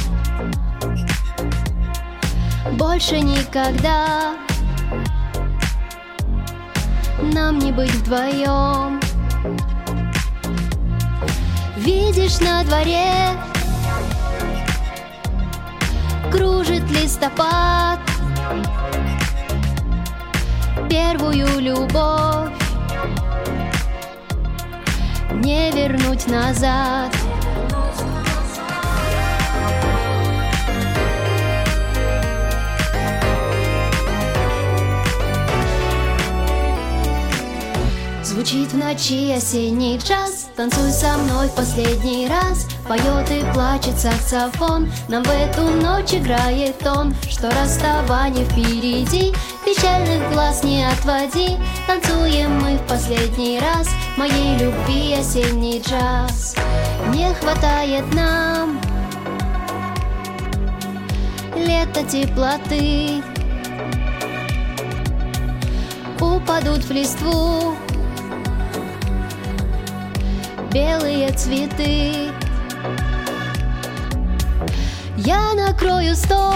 Больше 2.73 3.21
никогда 3.21 4.35
нам 7.23 7.59
не 7.59 7.73
быть 7.73 7.95
вдвоем. 7.95 9.01
Видишь 11.77 12.39
на 12.39 12.63
дворе 12.63 13.33
кружит 16.31 16.89
листопад 16.91 17.99
Первую 20.89 21.59
любовь 21.59 22.53
не 25.43 25.73
вернуть 25.73 26.29
назад 26.29 27.11
Звучит 38.33 38.73
в 38.73 38.79
ночи 38.79 39.31
осенний 39.31 39.99
джаз. 39.99 40.49
Танцуй 40.57 40.91
со 40.91 41.19
мной 41.19 41.49
в 41.49 41.55
последний 41.55 42.27
раз. 42.27 42.67
Поет 42.89 43.31
и 43.31 43.45
плачет 43.53 43.99
саксофон. 43.99 44.91
Нам 45.09 45.23
в 45.23 45.29
эту 45.29 45.61
ночь 45.69 46.15
играет 46.15 46.77
он. 46.87 47.15
Что 47.29 47.51
расставание 47.51 48.47
впереди. 48.47 49.35
Печальных 49.67 50.33
глаз 50.33 50.65
не 50.65 50.83
отводи. 50.83 51.59
Танцуем 51.87 52.59
мы 52.59 52.79
в 52.79 52.87
последний 52.89 53.61
раз. 53.61 53.87
Моей 54.17 54.57
любви 54.57 55.13
осенний 55.13 55.83
джаз 55.83 56.57
Не 57.11 57.35
хватает 57.35 58.15
нам. 58.15 58.81
Лето 61.55 62.03
теплоты. 62.03 63.23
Упадут 66.19 66.83
в 66.85 66.91
листву 66.93 67.77
белые 70.73 71.31
цветы. 71.33 72.31
Я 75.19 75.53
накрою 75.55 76.17
стол, 76.17 76.55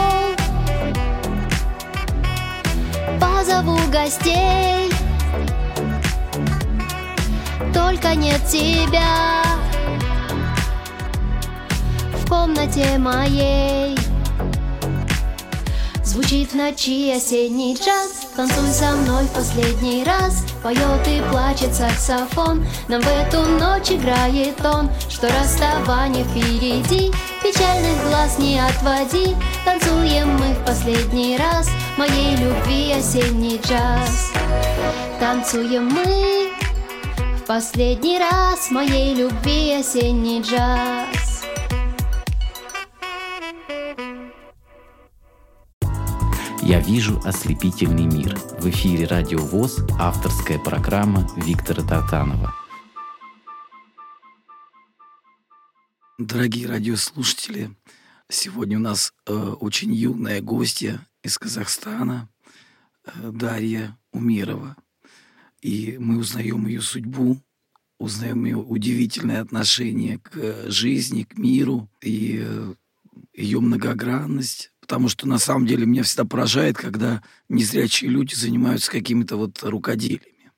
позову 3.20 3.79
гостей, 3.92 4.90
только 7.74 8.14
нет 8.14 8.40
тебя 8.46 9.42
в 12.14 12.29
комнате 12.29 12.98
моей. 12.98 13.96
Звучит 16.02 16.52
в 16.52 16.55
ночи 16.55 17.12
осенний 17.14 17.74
джаз 17.74 18.26
Танцуй 18.37 18.68
со 18.68 18.92
мной 18.92 19.24
в 19.24 19.31
последний 19.33 20.02
раз 20.02 20.44
Поет 20.66 21.07
и 21.07 21.22
плачет 21.31 21.72
саксофон. 21.76 22.66
Нам 22.88 23.00
в 23.00 23.07
эту 23.07 23.42
ночь 23.42 23.92
играет 23.92 24.59
он 24.64 24.90
Что 25.09 25.29
расставание 25.29 26.24
впереди. 26.24 27.12
Печальных 27.40 28.05
глаз 28.09 28.37
не 28.40 28.59
отводи 28.59 29.37
Танцуем 29.64 30.31
мы 30.31 30.55
в 30.55 30.64
последний 30.66 31.37
раз. 31.37 31.70
Моей 31.96 32.35
любви 32.35 32.92
осенний 32.98 33.61
джаз. 33.64 34.33
Танцуем 35.20 35.87
мы 35.87 36.50
в 37.37 37.46
последний 37.46 38.18
раз. 38.18 38.68
Моей 38.72 39.14
любви 39.14 39.72
осенний 39.79 40.40
джаз 40.40 41.26
«Я 46.68 46.81
вижу 46.81 47.20
ослепительный 47.24 48.07
мир». 48.07 48.37
В 48.59 48.68
эфире 48.70 49.07
«Радио 49.07 49.38
ВОЗ» 49.38 49.79
авторская 50.00 50.59
программа 50.59 51.24
Виктора 51.37 51.85
Татанова. 51.85 52.52
Дорогие 56.18 56.66
радиослушатели, 56.66 57.70
сегодня 58.29 58.79
у 58.79 58.81
нас 58.81 59.14
э, 59.29 59.33
очень 59.33 59.94
юная 59.94 60.40
гостья 60.40 61.07
из 61.22 61.38
Казахстана, 61.38 62.29
э, 63.05 63.11
Дарья 63.31 63.96
Умирова. 64.12 64.74
И 65.62 65.96
мы 66.00 66.18
узнаем 66.18 66.66
ее 66.66 66.81
судьбу, 66.81 67.40
узнаем 68.00 68.44
ее 68.44 68.57
удивительное 68.57 69.40
отношение 69.40 70.18
к 70.18 70.68
жизни, 70.68 71.22
к 71.22 71.38
миру 71.38 71.88
и 72.02 72.40
э, 72.42 72.74
ее 73.35 73.61
многогранность, 73.61 74.72
потому 74.87 75.09
что 75.09 75.27
на 75.27 75.38
самом 75.38 75.66
деле 75.66 75.85
меня 75.85 76.05
всегда 76.05 76.25
поражает, 76.25 76.77
когда 76.77 77.20
незрячие 77.49 78.09
люди 78.09 78.35
занимаются 78.35 78.88
какими-то 78.88 79.37
вот 79.37 79.61
рукоделиями. 79.64 80.53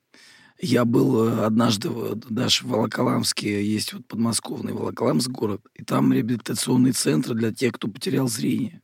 Я 0.61 0.85
был 0.85 1.25
э, 1.25 1.47
однажды 1.47 1.88
даже 2.29 2.64
в 2.64 2.69
Волоколамске, 2.69 3.64
есть 3.64 3.95
вот 3.95 4.07
подмосковный 4.07 4.75
Волоколамск 4.75 5.31
город, 5.31 5.62
и 5.73 5.83
там 5.83 6.12
реабилитационный 6.12 6.93
центр 6.93 7.33
для 7.33 7.55
тех, 7.55 7.73
кто 7.73 7.88
потерял 7.88 8.29
зрение. 8.29 8.83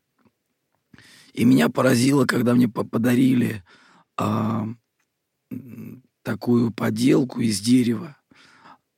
И 1.35 1.45
меня 1.45 1.69
поразило, 1.69 2.25
когда 2.25 2.55
мне 2.55 2.69
подарили 2.69 3.63
а, 4.17 4.67
такую 6.23 6.73
поделку 6.73 7.41
из 7.41 7.61
дерева. 7.61 8.17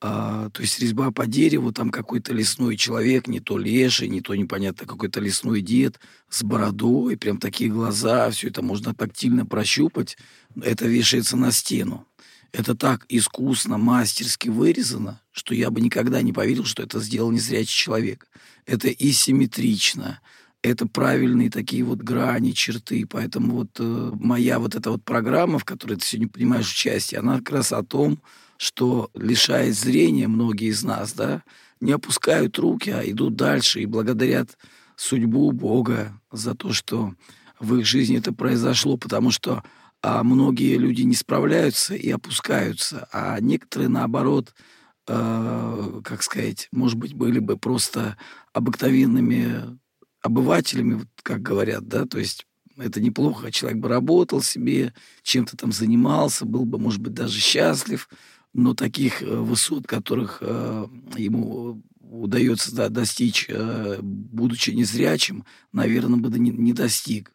А, 0.00 0.50
то 0.50 0.60
есть 0.60 0.78
резьба 0.78 1.10
по 1.10 1.26
дереву, 1.26 1.72
там 1.72 1.90
какой-то 1.90 2.34
лесной 2.34 2.76
человек, 2.76 3.28
не 3.28 3.40
то 3.40 3.56
леший, 3.56 4.08
не 4.08 4.20
то 4.20 4.34
непонятно 4.34 4.86
какой-то 4.86 5.20
лесной 5.20 5.62
дед 5.62 5.98
с 6.28 6.42
бородой, 6.42 7.16
прям 7.16 7.38
такие 7.38 7.70
глаза, 7.70 8.30
все 8.30 8.48
это 8.48 8.60
можно 8.60 8.94
тактильно 8.94 9.46
прощупать. 9.46 10.18
Это 10.60 10.86
вешается 10.86 11.36
на 11.36 11.50
стену. 11.50 12.06
Это 12.52 12.74
так 12.74 13.06
искусно, 13.08 13.78
мастерски 13.78 14.48
вырезано, 14.48 15.20
что 15.32 15.54
я 15.54 15.70
бы 15.70 15.80
никогда 15.80 16.22
не 16.22 16.32
поверил, 16.32 16.64
что 16.64 16.82
это 16.82 17.00
сделал 17.00 17.30
незрячий 17.30 17.74
человек. 17.74 18.28
Это 18.66 18.88
и 18.88 19.12
симметрично, 19.12 20.20
это 20.68 20.86
правильные 20.86 21.50
такие 21.50 21.84
вот 21.84 21.98
грани, 21.98 22.52
черты. 22.52 23.06
Поэтому 23.08 23.56
вот 23.56 23.70
э, 23.78 24.10
моя 24.14 24.58
вот 24.58 24.74
эта 24.74 24.90
вот 24.90 25.04
программа, 25.04 25.58
в 25.58 25.64
которой 25.64 25.96
ты 25.96 26.04
сегодня 26.04 26.28
принимаешь 26.28 26.70
участие, 26.70 27.20
она 27.20 27.38
как 27.38 27.50
раз 27.50 27.72
о 27.72 27.82
том, 27.82 28.18
что 28.56 29.10
лишает 29.14 29.76
зрения 29.76 30.28
многие 30.28 30.68
из 30.68 30.82
нас, 30.82 31.12
да, 31.12 31.42
не 31.80 31.92
опускают 31.92 32.58
руки, 32.58 32.90
а 32.90 33.02
идут 33.02 33.36
дальше 33.36 33.80
и 33.80 33.86
благодарят 33.86 34.56
судьбу 34.96 35.52
Бога 35.52 36.20
за 36.32 36.54
то, 36.54 36.72
что 36.72 37.14
в 37.60 37.76
их 37.76 37.86
жизни 37.86 38.18
это 38.18 38.32
произошло, 38.32 38.96
потому 38.96 39.30
что 39.30 39.62
а 40.02 40.22
многие 40.22 40.76
люди 40.76 41.02
не 41.02 41.14
справляются 41.14 41.94
и 41.94 42.10
опускаются, 42.10 43.08
а 43.12 43.40
некоторые, 43.40 43.88
наоборот, 43.88 44.54
э, 45.08 46.00
как 46.04 46.22
сказать, 46.22 46.68
может 46.70 46.98
быть, 46.98 47.14
были 47.14 47.38
бы 47.38 47.56
просто 47.56 48.16
обыкновенными 48.52 49.78
обывателями, 50.26 50.94
вот 50.94 51.08
как 51.22 51.42
говорят, 51.42 51.88
да, 51.88 52.06
то 52.06 52.18
есть 52.18 52.46
это 52.76 53.00
неплохо, 53.00 53.50
человек 53.50 53.80
бы 53.80 53.88
работал 53.88 54.42
себе, 54.42 54.92
чем-то 55.22 55.56
там 55.56 55.72
занимался, 55.72 56.44
был 56.44 56.64
бы, 56.64 56.78
может 56.78 57.00
быть, 57.00 57.14
даже 57.14 57.38
счастлив, 57.40 58.08
но 58.52 58.74
таких 58.74 59.22
э, 59.22 59.26
высот, 59.26 59.86
которых 59.86 60.38
э, 60.40 60.86
ему 61.16 61.82
удается 62.00 62.74
да, 62.74 62.88
достичь, 62.88 63.46
э, 63.48 63.98
будучи 64.02 64.70
незрячим, 64.70 65.44
наверное, 65.72 66.18
бы 66.18 66.38
не, 66.38 66.50
не 66.50 66.72
достиг. 66.72 67.32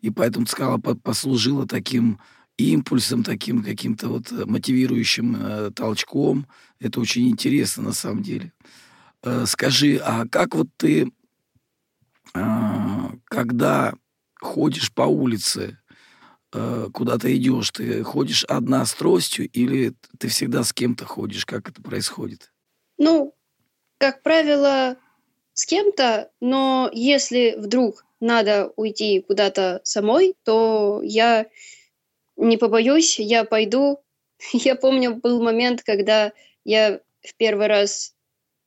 И 0.00 0.10
поэтому 0.10 0.46
скала 0.46 0.78
послужила 0.78 1.66
таким 1.66 2.18
импульсом, 2.56 3.22
таким 3.22 3.62
каким-то 3.62 4.08
вот 4.08 4.30
мотивирующим 4.30 5.36
э, 5.36 5.70
толчком. 5.74 6.46
Это 6.80 7.00
очень 7.00 7.28
интересно 7.28 7.84
на 7.84 7.92
самом 7.92 8.22
деле. 8.22 8.52
Э, 9.22 9.44
скажи, 9.46 10.00
а 10.04 10.26
как 10.28 10.54
вот 10.54 10.68
ты, 10.76 11.10
когда 13.24 13.94
ходишь 14.40 14.92
по 14.92 15.02
улице, 15.02 15.78
э, 16.52 16.88
куда 16.92 17.18
то 17.18 17.34
идешь, 17.34 17.70
ты 17.70 18.02
ходишь 18.02 18.44
одна 18.44 18.84
с 18.84 18.94
тростью 18.94 19.48
или 19.48 19.94
ты 20.18 20.28
всегда 20.28 20.64
с 20.64 20.72
кем-то 20.72 21.04
ходишь? 21.04 21.46
Как 21.46 21.68
это 21.68 21.82
происходит? 21.82 22.52
Ну, 22.98 23.34
как 23.98 24.22
правило, 24.22 24.96
с 25.52 25.66
кем-то, 25.66 26.30
но 26.40 26.90
если 26.92 27.56
вдруг 27.58 28.04
надо 28.20 28.72
уйти 28.76 29.20
куда-то 29.20 29.80
самой, 29.84 30.34
то 30.44 31.00
я 31.02 31.46
не 32.36 32.56
побоюсь, 32.56 33.18
я 33.18 33.44
пойду. 33.44 34.00
Я 34.52 34.76
помню, 34.76 35.16
был 35.16 35.42
момент, 35.42 35.82
когда 35.82 36.32
я 36.64 37.00
в 37.22 37.34
первый 37.36 37.66
раз 37.66 38.14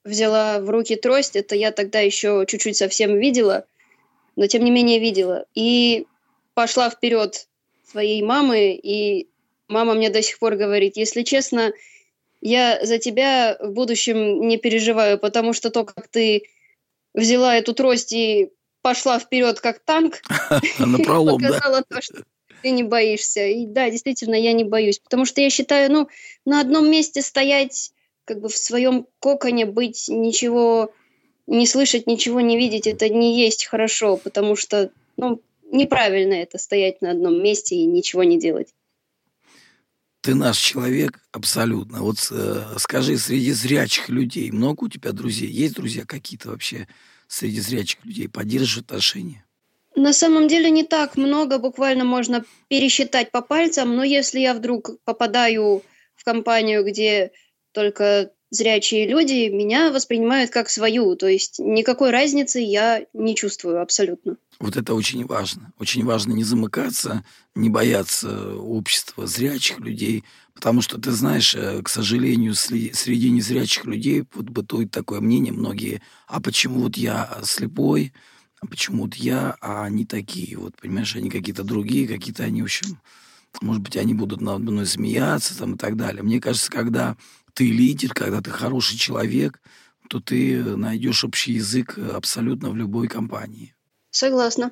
взяла 0.03 0.59
в 0.59 0.69
руки 0.69 0.95
трость, 0.95 1.35
это 1.35 1.55
я 1.55 1.71
тогда 1.71 1.99
еще 1.99 2.45
чуть-чуть 2.47 2.77
совсем 2.77 3.17
видела, 3.17 3.65
но 4.35 4.47
тем 4.47 4.63
не 4.63 4.71
менее 4.71 4.99
видела. 4.99 5.45
И 5.53 6.05
пошла 6.53 6.89
вперед 6.89 7.47
своей 7.89 8.21
мамы, 8.23 8.73
и 8.73 9.27
мама 9.67 9.93
мне 9.93 10.09
до 10.09 10.21
сих 10.21 10.39
пор 10.39 10.55
говорит, 10.55 10.97
если 10.97 11.23
честно, 11.23 11.73
я 12.41 12.83
за 12.83 12.97
тебя 12.97 13.57
в 13.59 13.71
будущем 13.71 14.47
не 14.47 14.57
переживаю, 14.57 15.19
потому 15.19 15.53
что 15.53 15.69
то, 15.69 15.83
как 15.83 16.07
ты 16.07 16.43
взяла 17.13 17.55
эту 17.55 17.73
трость 17.73 18.13
и 18.13 18.49
пошла 18.81 19.19
вперед 19.19 19.59
как 19.59 19.79
танк, 19.79 20.21
показала 20.79 21.83
то, 21.87 22.01
что 22.01 22.23
ты 22.61 22.71
не 22.71 22.83
боишься. 22.83 23.45
И 23.45 23.65
да, 23.65 23.89
действительно, 23.89 24.35
я 24.35 24.53
не 24.53 24.63
боюсь, 24.63 24.99
потому 24.99 25.25
что 25.25 25.41
я 25.41 25.49
считаю, 25.49 25.91
ну, 25.91 26.09
на 26.45 26.61
одном 26.61 26.89
месте 26.89 27.21
стоять, 27.21 27.91
как 28.25 28.41
бы 28.41 28.49
в 28.49 28.57
своем 28.57 29.07
коконе 29.19 29.65
быть, 29.65 30.05
ничего 30.07 30.93
не 31.47 31.67
слышать, 31.67 32.07
ничего 32.07 32.41
не 32.41 32.57
видеть, 32.57 32.87
это 32.87 33.09
не 33.09 33.39
есть 33.39 33.65
хорошо, 33.65 34.17
потому 34.17 34.55
что, 34.55 34.91
ну, 35.17 35.41
неправильно 35.71 36.33
это 36.33 36.57
стоять 36.57 37.01
на 37.01 37.11
одном 37.11 37.41
месте 37.41 37.75
и 37.75 37.85
ничего 37.85 38.23
не 38.23 38.39
делать. 38.39 38.73
Ты 40.21 40.35
наш 40.35 40.57
человек 40.59 41.19
абсолютно. 41.31 42.01
Вот 42.01 42.17
э, 42.31 42.63
скажи, 42.77 43.17
среди 43.17 43.51
зрячих 43.53 44.07
людей 44.09 44.51
много 44.51 44.83
у 44.83 44.89
тебя 44.89 45.13
друзей? 45.13 45.49
Есть 45.49 45.73
друзья 45.73 46.05
какие-то 46.05 46.49
вообще 46.49 46.87
среди 47.27 47.59
зрячих 47.59 48.05
людей? 48.05 48.29
Поддерживают 48.29 48.91
отношения? 48.91 49.43
На 49.95 50.13
самом 50.13 50.47
деле 50.47 50.69
не 50.69 50.83
так 50.83 51.17
много, 51.17 51.57
буквально 51.57 52.05
можно 52.05 52.45
пересчитать 52.69 53.31
по 53.31 53.41
пальцам, 53.41 53.95
но 53.95 54.03
если 54.03 54.39
я 54.39 54.53
вдруг 54.53 54.91
попадаю 55.05 55.83
в 56.15 56.23
компанию, 56.23 56.85
где 56.85 57.31
только 57.71 58.31
зрячие 58.51 59.07
люди, 59.07 59.49
меня 59.49 59.91
воспринимают 59.91 60.51
как 60.51 60.69
свою, 60.69 61.15
то 61.15 61.27
есть 61.27 61.57
никакой 61.57 62.11
разницы 62.11 62.59
я 62.59 63.05
не 63.13 63.33
чувствую 63.33 63.81
абсолютно. 63.81 64.35
Вот 64.59 64.75
это 64.75 64.93
очень 64.93 65.25
важно. 65.25 65.71
Очень 65.79 66.03
важно 66.03 66.33
не 66.33 66.43
замыкаться, 66.43 67.23
не 67.55 67.69
бояться 67.69 68.55
общества 68.57 69.25
зрячих 69.25 69.79
людей, 69.79 70.25
потому 70.53 70.81
что, 70.81 70.99
ты 70.99 71.11
знаешь, 71.11 71.55
э, 71.55 71.81
к 71.81 71.89
сожалению, 71.89 72.53
среди 72.53 73.31
незрячих 73.31 73.85
людей 73.85 74.25
вот 74.33 74.49
бытует 74.49 74.91
такое 74.91 75.21
мнение 75.21 75.53
многие, 75.53 76.01
а 76.27 76.41
почему 76.41 76.81
вот 76.81 76.97
я 76.97 77.39
слепой, 77.43 78.13
а 78.59 78.67
почему 78.67 79.03
вот 79.03 79.15
я, 79.15 79.55
а 79.61 79.85
они 79.85 80.05
такие, 80.05 80.57
вот, 80.57 80.75
понимаешь, 80.75 81.15
они 81.15 81.29
какие-то 81.29 81.63
другие, 81.63 82.07
какие-то 82.07 82.43
они, 82.43 82.61
в 82.61 82.65
общем, 82.65 82.99
может 83.61 83.81
быть, 83.81 83.97
они 83.97 84.13
будут 84.13 84.41
надо 84.41 84.71
мной 84.71 84.85
смеяться 84.85 85.57
там 85.57 85.75
и 85.75 85.77
так 85.77 85.97
далее. 85.97 86.23
Мне 86.23 86.39
кажется, 86.39 86.71
когда 86.71 87.17
ты 87.53 87.71
лидер, 87.71 88.13
когда 88.13 88.41
ты 88.41 88.51
хороший 88.51 88.97
человек, 88.97 89.61
то 90.09 90.19
ты 90.19 90.63
найдешь 90.75 91.23
общий 91.23 91.53
язык 91.53 91.97
абсолютно 91.97 92.69
в 92.69 92.75
любой 92.75 93.07
компании. 93.07 93.75
Согласна. 94.09 94.71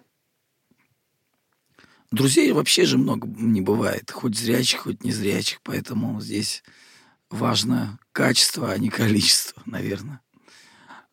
Друзей 2.11 2.51
вообще 2.51 2.85
же 2.85 2.97
много 2.97 3.27
не 3.27 3.61
бывает, 3.61 4.09
хоть 4.11 4.37
зрячих, 4.37 4.81
хоть 4.81 5.03
незрячих, 5.03 5.61
поэтому 5.63 6.19
здесь 6.19 6.63
важно 7.29 7.99
качество, 8.11 8.71
а 8.71 8.77
не 8.77 8.89
количество, 8.89 9.61
наверное. 9.65 10.21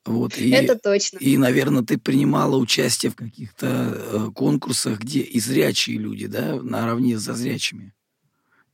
Вот, 0.07 0.39
и, 0.39 0.51
Это 0.51 0.79
точно. 0.79 1.19
И, 1.19 1.37
наверное, 1.37 1.83
ты 1.83 1.99
принимала 1.99 2.57
участие 2.57 3.11
в 3.11 3.17
каких-то 3.17 3.67
э, 3.67 4.31
конкурсах, 4.35 5.01
где 5.01 5.21
и 5.21 5.41
зрячие 5.41 5.99
люди, 5.99 6.29
да, 6.29 6.63
наравне 6.63 7.19
со 7.19 7.35
зрячими. 7.35 7.93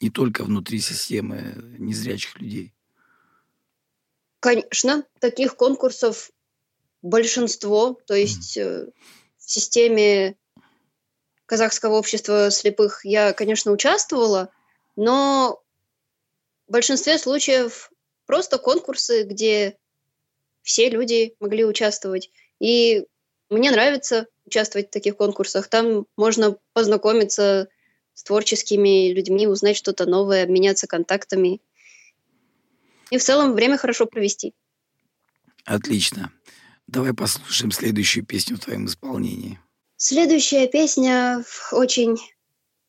Не 0.00 0.10
только 0.10 0.44
внутри 0.44 0.78
системы 0.78 1.76
незрячих 1.78 2.38
людей. 2.38 2.74
Конечно, 4.42 5.04
таких 5.20 5.54
конкурсов 5.54 6.32
большинство. 7.00 7.96
То 8.06 8.14
есть 8.14 8.58
mm 8.58 8.92
в 9.38 9.50
системе 9.50 10.36
казахского 11.46 11.96
общества 11.96 12.50
слепых 12.50 13.04
я, 13.04 13.32
конечно, 13.32 13.72
участвовала, 13.72 14.50
но 14.94 15.60
в 16.68 16.72
большинстве 16.72 17.18
случаев 17.18 17.90
просто 18.24 18.58
конкурсы, 18.58 19.24
где 19.24 19.76
все 20.62 20.88
люди 20.90 21.34
могли 21.40 21.64
участвовать. 21.64 22.30
И 22.60 23.04
мне 23.50 23.70
нравится 23.72 24.26
участвовать 24.46 24.88
в 24.88 24.92
таких 24.92 25.16
конкурсах. 25.16 25.68
Там 25.68 26.06
можно 26.16 26.56
познакомиться 26.72 27.68
с 28.14 28.22
творческими 28.22 29.12
людьми, 29.12 29.46
узнать 29.46 29.76
что-то 29.76 30.06
новое, 30.06 30.44
обменяться 30.44 30.86
контактами. 30.86 31.60
И 33.12 33.18
в 33.18 33.22
целом 33.22 33.52
время 33.52 33.76
хорошо 33.76 34.06
провести. 34.06 34.54
Отлично. 35.66 36.32
Давай 36.86 37.12
послушаем 37.12 37.70
следующую 37.70 38.24
песню 38.24 38.56
в 38.56 38.60
твоем 38.60 38.86
исполнении. 38.86 39.60
Следующая 39.98 40.66
песня 40.66 41.44
в 41.46 41.74
очень 41.74 42.16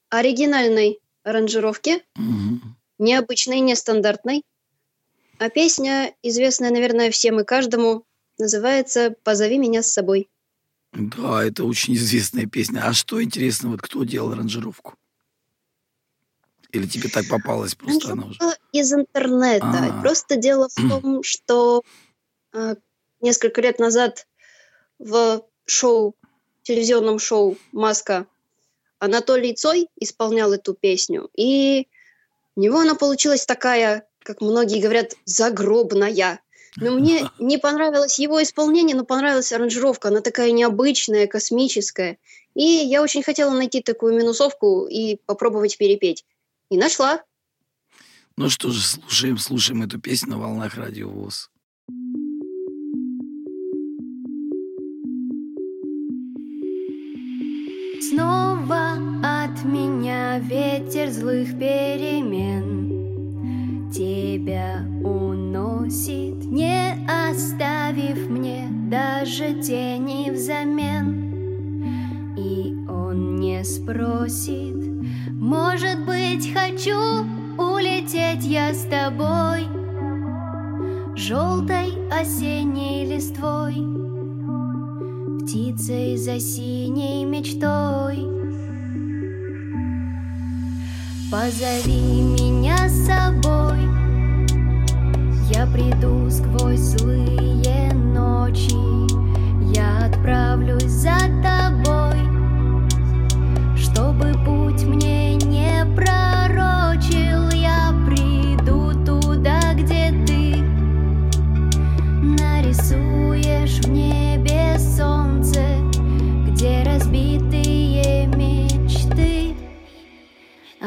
оригинальной 0.07 1.01
аранжировке, 1.23 2.05
угу. 2.15 2.62
необычной, 2.99 3.59
нестандартной. 3.59 4.43
А 5.39 5.49
песня, 5.49 6.15
известная, 6.23 6.71
наверное, 6.71 7.12
всем 7.12 7.41
и 7.41 7.43
каждому, 7.43 8.05
называется 8.38 9.13
«Позови 9.25 9.57
меня 9.57 9.83
с 9.83 9.91
собой». 9.91 10.29
Да, 10.93 11.43
это 11.43 11.65
очень 11.65 11.95
известная 11.95 12.45
песня. 12.45 12.88
А 12.88 12.93
что 12.93 13.21
интересно, 13.21 13.71
вот 13.71 13.81
кто 13.81 14.05
делал 14.05 14.31
аранжировку? 14.31 14.95
Или 16.73 16.88
тебе 16.88 17.07
так 17.07 17.27
попалось 17.29 17.75
просто 17.75 18.13
она 18.13 18.25
уже? 18.25 18.39
Из 18.71 18.91
интернета. 18.91 19.65
А-а-а. 19.65 20.01
Просто 20.01 20.36
дело 20.36 20.69
в 20.69 20.89
том, 20.89 21.21
что 21.23 21.83
э, 22.51 22.75
несколько 23.21 23.62
лет 23.62 23.77
назад 23.77 24.27
в 24.97 25.43
шоу 25.65 26.15
телевизионном 26.63 27.19
шоу 27.19 27.57
«Маска». 27.71 28.25
Анатолий 28.97 29.53
Цой 29.53 29.89
исполнял 29.99 30.53
эту 30.53 30.73
песню, 30.73 31.29
и 31.36 31.88
у 32.55 32.62
него 32.62 32.79
она 32.79 32.95
получилась 32.95 33.45
такая, 33.45 34.07
как 34.23 34.39
многие 34.39 34.81
говорят, 34.81 35.15
загробная. 35.25 36.39
Но 36.77 36.91
мне 36.91 37.29
не 37.39 37.57
понравилось 37.57 38.17
его 38.17 38.41
исполнение, 38.41 38.95
но 38.95 39.03
понравилась 39.03 39.51
аранжировка. 39.51 40.07
Она 40.07 40.21
такая 40.21 40.51
необычная, 40.51 41.27
космическая. 41.27 42.17
И 42.55 42.63
я 42.63 43.03
очень 43.03 43.23
хотела 43.23 43.51
найти 43.51 43.81
такую 43.81 44.15
минусовку 44.15 44.88
и 44.88 45.17
попробовать 45.25 45.77
перепеть. 45.77 46.25
И 46.69 46.78
нашла. 46.78 47.21
Ну 48.36 48.49
что 48.49 48.71
же, 48.71 48.82
слушаем, 48.82 49.38
слушаем 49.38 49.84
эту 49.84 49.99
песню 49.99 50.32
на 50.32 50.39
волнах 50.39 50.73
радио 50.76 51.08
ВОЗ. 51.10 51.52
Снова 58.02 58.97
от 59.23 59.63
меня 59.63 60.39
ветер 60.39 61.12
злых 61.12 61.60
перемен 61.60 62.89
Тебя 63.91 64.84
уносит, 65.04 66.43
не 66.45 66.93
оставив 67.30 68.28
мне 68.30 68.67
даже 68.89 69.62
тени 69.62 70.32
взамен 70.32 72.36
И 72.36 72.73
он 72.89 73.36
не 73.36 73.63
спросит, 73.63 74.76
может 75.32 76.04
быть, 76.06 76.22
хочу 76.41 77.26
улететь 77.58 78.43
я 78.43 78.74
с 78.74 78.86
тобой 78.86 79.67
Желтой 81.15 81.93
осенней 82.12 83.06
листвой 83.06 83.76
птицей 85.43 86.17
за 86.17 86.39
синей 86.39 87.24
мечтой. 87.26 88.17
Позови 91.32 92.22
меня 92.22 92.89
с 92.89 93.06
собой, 93.06 93.80
я 95.52 95.67
приду 95.67 96.30
сквозь 96.32 96.80
злые 96.80 97.93
ночи, 97.93 98.74
я 99.76 100.06
отправлюсь 100.06 100.92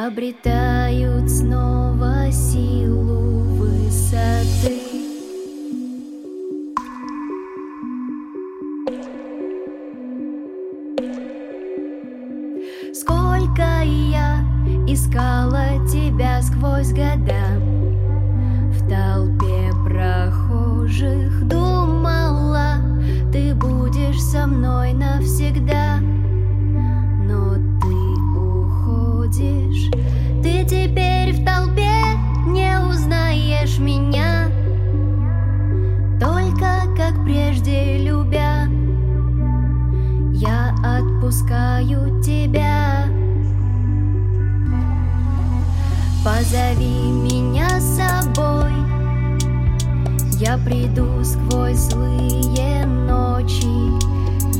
обретают 0.07 1.29
снова 1.29 2.31
силу 2.31 3.42
высоты. 3.57 4.81
Сколько 12.95 13.62
я 13.83 14.45
искала 14.87 15.85
тебя 15.88 16.40
сквозь 16.42 16.92
года 16.92 17.42
В 18.71 18.88
толпе 18.88 19.36
отпускаю 41.27 42.23
тебя. 42.23 43.07
Позови 46.25 47.11
меня 47.11 47.69
с 47.81 47.97
собой. 47.97 48.73
Я 50.39 50.59
приду 50.59 51.25
сквозь 51.25 51.79
злые 51.79 52.85
ночи, 52.87 53.67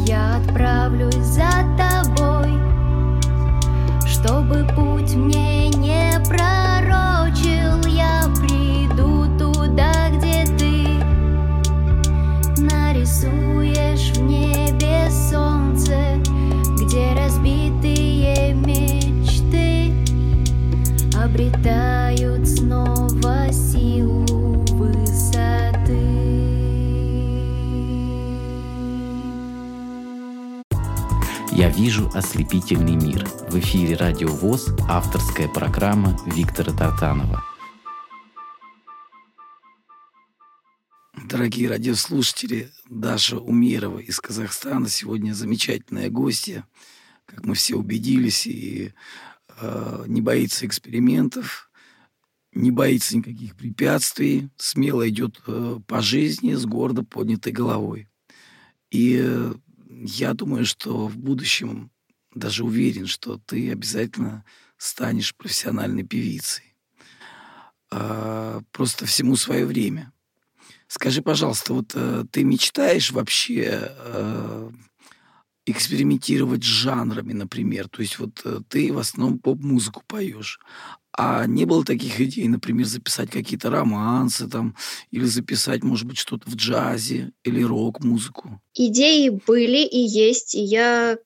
я 0.09 0.38
отправлюсь 0.38 1.14
за 1.14 1.50
тобой, 1.76 2.50
чтобы 4.07 4.66
путь 4.74 5.14
мне 5.14 5.68
не 5.68 6.18
пророчил, 6.26 7.25
вижу 31.77 32.11
ослепительный 32.14 32.97
мир». 32.97 33.27
В 33.51 33.59
эфире 33.59 33.97
«Радио 33.97 34.29
ВОЗ» 34.29 34.68
авторская 34.89 35.47
программа 35.47 36.18
Виктора 36.27 36.72
Тартанова. 36.72 37.45
Дорогие 41.29 41.68
радиослушатели, 41.68 42.70
Даша 42.89 43.39
Умерова 43.39 43.99
из 43.99 44.20
Казахстана 44.20 44.89
сегодня 44.89 45.33
замечательная 45.33 46.09
гостья, 46.09 46.66
как 47.27 47.45
мы 47.45 47.55
все 47.55 47.77
убедились, 47.77 48.47
и 48.47 48.93
э, 49.61 50.05
не 50.07 50.20
боится 50.20 50.66
экспериментов, 50.66 51.70
не 52.53 52.70
боится 52.70 53.16
никаких 53.16 53.55
препятствий, 53.57 54.49
смело 54.57 55.07
идет 55.09 55.43
э, 55.47 55.79
по 55.87 56.01
жизни 56.01 56.55
с 56.55 56.64
гордо 56.64 57.03
поднятой 57.03 57.53
головой. 57.53 58.09
И 58.91 59.20
э, 59.22 59.53
я 60.05 60.34
думаю, 60.34 60.66
что 60.66 61.07
в 61.07 61.16
будущем 61.16 61.90
даже 62.34 62.64
уверен, 62.64 63.07
что 63.07 63.38
ты 63.38 63.72
обязательно 63.72 64.44
станешь 64.76 65.34
профессиональной 65.34 66.03
певицей. 66.03 66.74
А, 67.90 68.61
просто 68.72 69.07
всему 69.07 69.36
свое 69.36 69.64
время. 69.64 70.12
Скажи, 70.88 71.22
пожалуйста, 71.22 71.72
вот 71.72 71.92
э, 71.94 72.24
ты 72.30 72.44
мечтаешь 72.44 73.11
вообще 73.11 73.90
э, 73.90 74.70
экспериментировать 75.66 76.62
с 76.62 76.66
жанрами, 76.66 77.32
например? 77.32 77.88
То 77.88 78.03
есть 78.03 78.20
вот 78.20 78.40
э, 78.44 78.61
ты 78.68 78.92
в 78.92 78.99
основном 78.99 79.40
поп-музыку 79.40 80.05
поешь, 80.07 80.61
а 81.16 81.46
не 81.46 81.64
было 81.64 81.84
таких 81.84 82.20
идей, 82.20 82.46
например, 82.46 82.86
записать 82.86 83.30
какие-то 83.30 83.70
романсы 83.70 84.48
там, 84.48 84.76
или 85.10 85.24
записать, 85.24 85.82
может 85.82 86.06
быть, 86.06 86.18
что-то 86.18 86.50
в 86.50 86.54
джазе 86.54 87.32
или 87.42 87.62
рок-музыку? 87.62 88.60
Идеи 88.74 89.30
были 89.30 89.78
и 89.78 89.98
есть, 89.98 90.54
и 90.54 90.60
я 90.60 91.18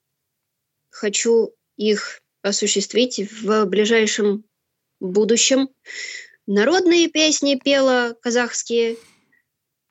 хочу 0.90 1.52
их 1.76 2.22
осуществить 2.42 3.18
в 3.42 3.64
ближайшем 3.66 4.44
будущем. 5.00 5.68
Народные 6.46 7.08
песни 7.08 7.60
пела 7.62 8.16
казахские. 8.22 8.96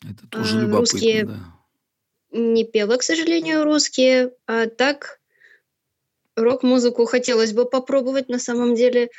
Это 0.01 0.27
тоже 0.29 0.57
а, 0.57 0.61
любопытно, 0.61 0.79
русские 0.79 1.25
да. 1.25 1.59
Не 2.31 2.63
пела, 2.63 2.97
к 2.97 3.03
сожалению, 3.03 3.63
русские, 3.63 4.33
а 4.45 4.67
так 4.67 5.19
рок-музыку 6.35 7.05
хотелось 7.05 7.53
бы 7.53 7.65
попробовать 7.65 8.29
на 8.29 8.39
самом 8.39 8.75
деле. 8.75 9.09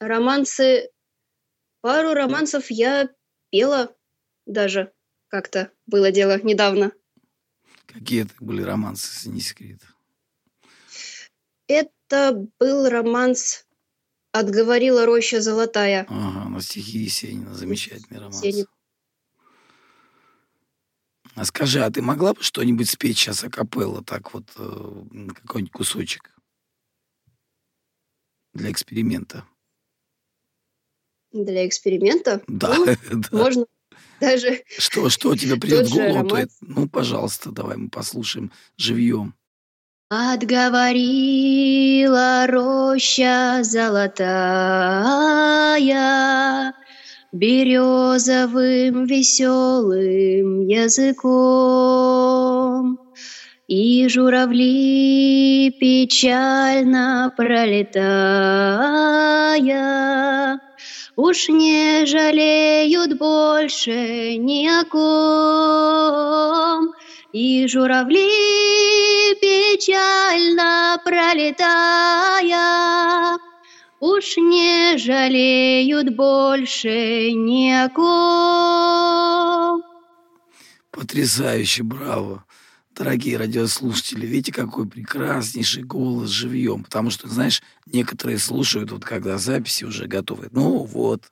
Романсы, 0.00 0.90
пару 1.80 2.14
романсов 2.14 2.70
я 2.70 3.08
пела 3.50 3.94
даже 4.46 4.92
как-то 5.28 5.70
было 5.86 6.10
дело 6.10 6.40
недавно. 6.42 6.92
Какие 7.86 8.24
это 8.24 8.34
были 8.40 8.62
романсы, 8.62 9.10
если 9.12 9.28
не 9.30 9.40
секрет? 9.40 9.80
Это 11.66 12.48
был 12.58 12.88
романс 12.88 13.66
«Отговорила 14.32 15.06
роща 15.06 15.40
золотая». 15.40 16.06
Ага, 16.08 16.48
на 16.48 16.60
стихи 16.60 16.98
Есенина. 16.98 17.54
Замечательный 17.54 18.18
романс. 18.18 18.42
Есенин. 18.42 18.66
А 21.34 21.44
скажи, 21.44 21.84
а 21.84 21.90
ты 21.90 22.02
могла 22.02 22.34
бы 22.34 22.42
что-нибудь 22.42 22.88
спеть 22.88 23.16
сейчас 23.16 23.44
акапелла, 23.44 24.02
так 24.02 24.34
вот, 24.34 24.50
э, 24.56 25.32
какой-нибудь 25.34 25.72
кусочек? 25.72 26.34
Для 28.54 28.72
эксперимента. 28.72 29.46
Для 31.32 31.66
эксперимента? 31.66 32.42
Да, 32.46 32.74
ну, 32.76 32.86
да. 33.12 33.28
Можно 33.32 33.66
даже... 34.20 34.62
Что, 34.78 35.08
что 35.10 35.36
тебе 35.36 35.56
придет 35.56 35.88
в 35.88 35.94
голову? 35.94 36.28
То, 36.28 36.46
ну, 36.60 36.88
пожалуйста, 36.88 37.50
давай 37.50 37.76
мы 37.76 37.88
послушаем 37.88 38.50
живьем. 38.76 39.34
Отговорила 40.10 41.26
роща 42.48 43.62
золотая 43.62 44.18
Березовым 47.30 49.04
веселым 49.04 50.66
языком. 50.66 52.08
И 53.66 54.08
журавли 54.08 55.70
печально 55.78 57.30
пролетая, 57.36 57.98
Уж 61.18 61.48
не 61.48 62.06
жалеют 62.06 63.18
больше 63.18 64.36
ни 64.36 64.68
о 64.68 64.84
ком. 64.84 66.14
И 67.32 67.66
журавли 67.66 69.34
печально 69.40 71.00
пролетая, 71.04 72.46
Уж 73.98 74.36
не 74.36 74.96
жалеют 74.96 76.14
больше 76.14 77.32
ни 77.32 77.72
о 77.72 77.88
ком. 77.88 79.82
Потрясающе, 80.92 81.82
браво! 81.82 82.44
Дорогие 82.98 83.36
радиослушатели, 83.36 84.26
видите, 84.26 84.52
какой 84.52 84.88
прекраснейший 84.88 85.84
голос 85.84 86.30
живьем. 86.30 86.82
Потому 86.82 87.10
что, 87.10 87.28
знаешь, 87.28 87.62
некоторые 87.86 88.38
слушают, 88.38 88.90
вот 88.90 89.04
когда 89.04 89.38
записи 89.38 89.84
уже 89.84 90.08
готовы. 90.08 90.48
Ну 90.50 90.78
вот, 90.82 91.30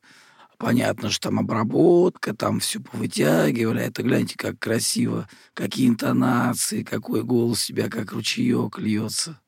понятно, 0.59 1.11
что 1.11 1.29
там 1.29 1.41
обработка, 1.41 2.37
там 2.37 2.61
все 2.61 2.79
повытягивали. 2.79 3.83
Это 3.83 4.05
гляньте, 4.05 4.37
как 4.39 4.61
красиво, 4.61 5.29
какие 5.55 5.89
интонации, 5.89 6.85
какой 6.85 7.25
голос 7.25 7.64
у 7.64 7.67
тебя, 7.67 7.89
как 7.89 8.12
ручеек 8.12 8.79
льется. 8.79 9.41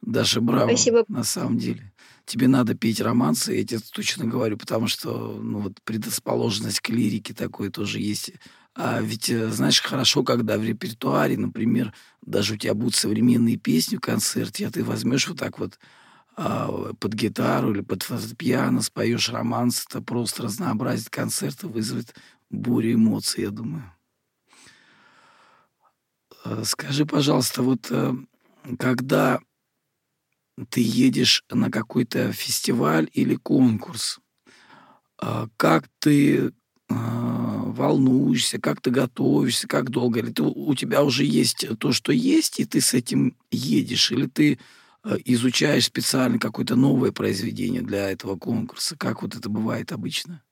Даша, 0.00 0.40
браво, 0.40 0.68
Спасибо. 0.68 1.04
на 1.08 1.22
самом 1.22 1.58
деле. 1.58 1.92
Тебе 2.24 2.48
надо 2.48 2.74
петь 2.74 3.02
романсы, 3.02 3.52
я 3.52 3.64
тебе 3.64 3.80
точно 3.92 4.24
говорю, 4.24 4.56
потому 4.56 4.86
что 4.86 5.38
ну, 5.38 5.58
вот 5.58 5.82
предрасположенность 5.84 6.80
к 6.80 6.88
лирике 6.88 7.34
такой 7.34 7.68
тоже 7.68 8.00
есть 8.00 8.32
а 8.74 9.02
ведь, 9.02 9.28
э, 9.28 9.50
знаешь, 9.50 9.82
хорошо, 9.82 10.22
когда 10.22 10.56
в 10.56 10.64
репертуаре, 10.64 11.36
например, 11.36 11.92
даже 12.22 12.54
у 12.54 12.56
тебя 12.56 12.74
будут 12.74 12.94
современные 12.94 13.56
песни 13.56 13.96
в 13.96 14.00
концерте, 14.00 14.66
а 14.66 14.70
ты 14.70 14.82
возьмешь 14.82 15.28
вот 15.28 15.38
так 15.38 15.58
вот 15.58 15.78
а, 16.36 16.94
под 16.94 17.12
гитару 17.12 17.72
или 17.72 17.82
под 17.82 18.02
фортепиано, 18.02 18.80
споешь 18.80 19.28
романс, 19.28 19.84
это 19.86 20.00
просто 20.00 20.44
разнообразит 20.44 21.10
концерт 21.10 21.62
и 21.64 21.66
вызовет 21.66 22.14
бурю 22.48 22.94
эмоций, 22.94 23.44
я 23.44 23.50
думаю. 23.50 23.92
А, 26.44 26.64
скажи, 26.64 27.04
пожалуйста, 27.04 27.62
вот 27.62 27.88
э, 27.90 28.14
когда 28.78 29.38
ты 30.70 30.80
едешь 30.80 31.44
на 31.50 31.70
какой-то 31.70 32.32
фестиваль 32.32 33.10
или 33.12 33.34
конкурс, 33.36 34.18
как 35.56 35.88
ты 35.98 36.52
волнуешься, 37.72 38.60
как 38.60 38.80
ты 38.80 38.90
готовишься, 38.90 39.66
как 39.66 39.90
долго? 39.90 40.20
Или 40.20 40.30
ты, 40.30 40.42
у 40.42 40.74
тебя 40.74 41.02
уже 41.02 41.24
есть 41.24 41.66
то, 41.78 41.92
что 41.92 42.12
есть, 42.12 42.60
и 42.60 42.64
ты 42.64 42.80
с 42.80 42.94
этим 42.94 43.36
едешь? 43.50 44.10
Или 44.12 44.26
ты 44.26 44.58
э, 45.04 45.16
изучаешь 45.24 45.86
специально 45.86 46.38
какое-то 46.38 46.76
новое 46.76 47.12
произведение 47.12 47.82
для 47.82 48.10
этого 48.10 48.36
конкурса? 48.36 48.96
Как 48.96 49.22
вот 49.22 49.34
это 49.34 49.48
бывает 49.48 49.92
обычно? 49.92 50.42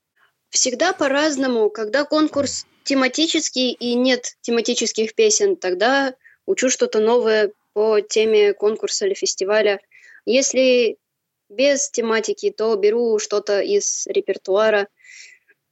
Всегда 0.48 0.92
по-разному. 0.92 1.70
Когда 1.70 2.04
конкурс 2.04 2.66
тематический 2.84 3.72
и 3.72 3.94
нет 3.94 4.36
тематических 4.40 5.14
песен, 5.14 5.56
тогда 5.56 6.14
учу 6.46 6.70
что-то 6.70 7.00
новое 7.00 7.52
по 7.72 8.00
теме 8.00 8.52
конкурса 8.52 9.06
или 9.06 9.14
фестиваля. 9.14 9.80
Если 10.26 10.98
без 11.48 11.90
тематики, 11.90 12.50
то 12.50 12.74
беру 12.76 13.18
что-то 13.18 13.60
из 13.60 14.06
репертуара. 14.06 14.88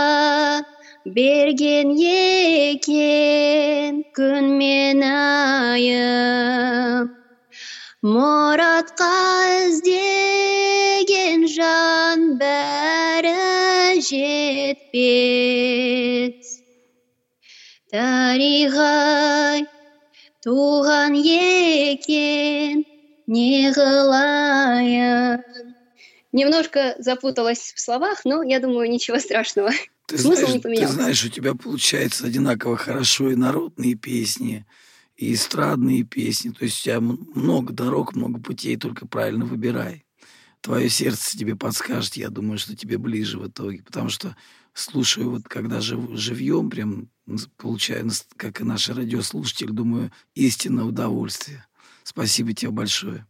берген 1.15 1.95
екен 2.11 3.97
күн 4.19 4.51
мен 4.61 5.01
айып 5.09 7.09
мұратқа 8.13 9.09
іздеген 9.65 11.49
жан 11.57 12.29
бәрі 12.45 13.35
жетпес 14.11 15.63
Тарихай 17.93 19.67
туған 20.41 21.13
екен 21.13 22.81
не 23.29 23.69
қылайын 23.69 25.43
Немножко 26.33 26.95
запуталась 26.97 27.71
в 27.75 27.79
словах, 27.79 28.25
но 28.25 28.41
я 28.41 28.59
думаю, 28.59 28.89
ничего 28.89 29.19
страшного. 29.19 29.69
Ты 30.07 30.17
Смысл 30.17 30.39
знаешь, 30.39 30.53
не 30.53 30.59
ты 30.59 30.63
поменялся. 30.63 30.93
знаешь, 30.95 31.23
у 31.23 31.29
тебя 31.29 31.53
получается 31.53 32.25
одинаково 32.25 32.77
хорошо 32.77 33.29
и 33.29 33.35
народные 33.35 33.93
песни, 33.93 34.65
и 35.15 35.35
эстрадные 35.35 36.01
песни. 36.01 36.49
То 36.49 36.65
есть 36.65 36.79
у 36.79 36.83
тебя 36.85 36.99
много 36.99 37.73
дорог, 37.73 38.15
много 38.15 38.39
путей, 38.39 38.75
только 38.77 39.05
правильно 39.05 39.45
выбирай. 39.45 40.03
Твое 40.61 40.89
сердце 40.89 41.37
тебе 41.37 41.55
подскажет, 41.55 42.15
я 42.15 42.29
думаю, 42.29 42.57
что 42.57 42.75
тебе 42.75 42.97
ближе 42.97 43.37
в 43.37 43.47
итоге. 43.47 43.83
Потому 43.83 44.09
что 44.09 44.35
слушаю, 44.73 45.29
вот 45.29 45.43
когда 45.47 45.79
жив, 45.79 46.09
живьем, 46.13 46.71
прям 46.71 47.09
получаю, 47.57 48.05
нас- 48.05 48.27
как 48.35 48.61
и 48.61 48.63
наши 48.63 48.93
радиослушатели, 48.93 49.71
думаю, 49.71 50.11
истинное 50.35 50.85
удовольствие. 50.85 51.65
Спасибо 52.03 52.53
тебе 52.53 52.71
большое. 52.71 53.25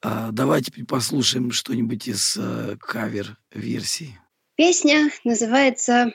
А, 0.00 0.30
давай 0.30 0.62
теперь 0.62 0.84
послушаем 0.84 1.50
что-нибудь 1.50 2.06
из 2.06 2.36
э, 2.36 2.76
кавер-версии. 2.80 4.18
Песня 4.56 5.10
называется 5.24 6.12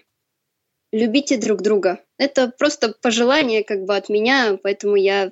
«Любите 0.92 1.38
друг 1.38 1.62
друга». 1.62 2.04
Это 2.18 2.50
просто 2.50 2.94
пожелание 3.02 3.64
как 3.64 3.84
бы 3.84 3.96
от 3.96 4.10
меня, 4.10 4.58
поэтому 4.62 4.96
я 4.96 5.32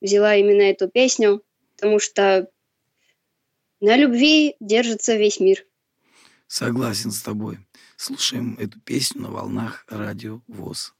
взяла 0.00 0.36
именно 0.36 0.62
эту 0.62 0.88
песню, 0.88 1.42
потому 1.76 1.98
что 1.98 2.50
на 3.80 3.96
любви 3.96 4.56
держится 4.60 5.16
весь 5.16 5.40
мир. 5.40 5.64
Согласен 6.46 7.10
с 7.10 7.22
тобой. 7.22 7.58
Слушаем 8.00 8.54
эту 8.60 8.78
песню 8.78 9.22
на 9.22 9.30
волнах 9.30 9.84
радио 9.88 10.40
ВОЗ. 10.46 10.94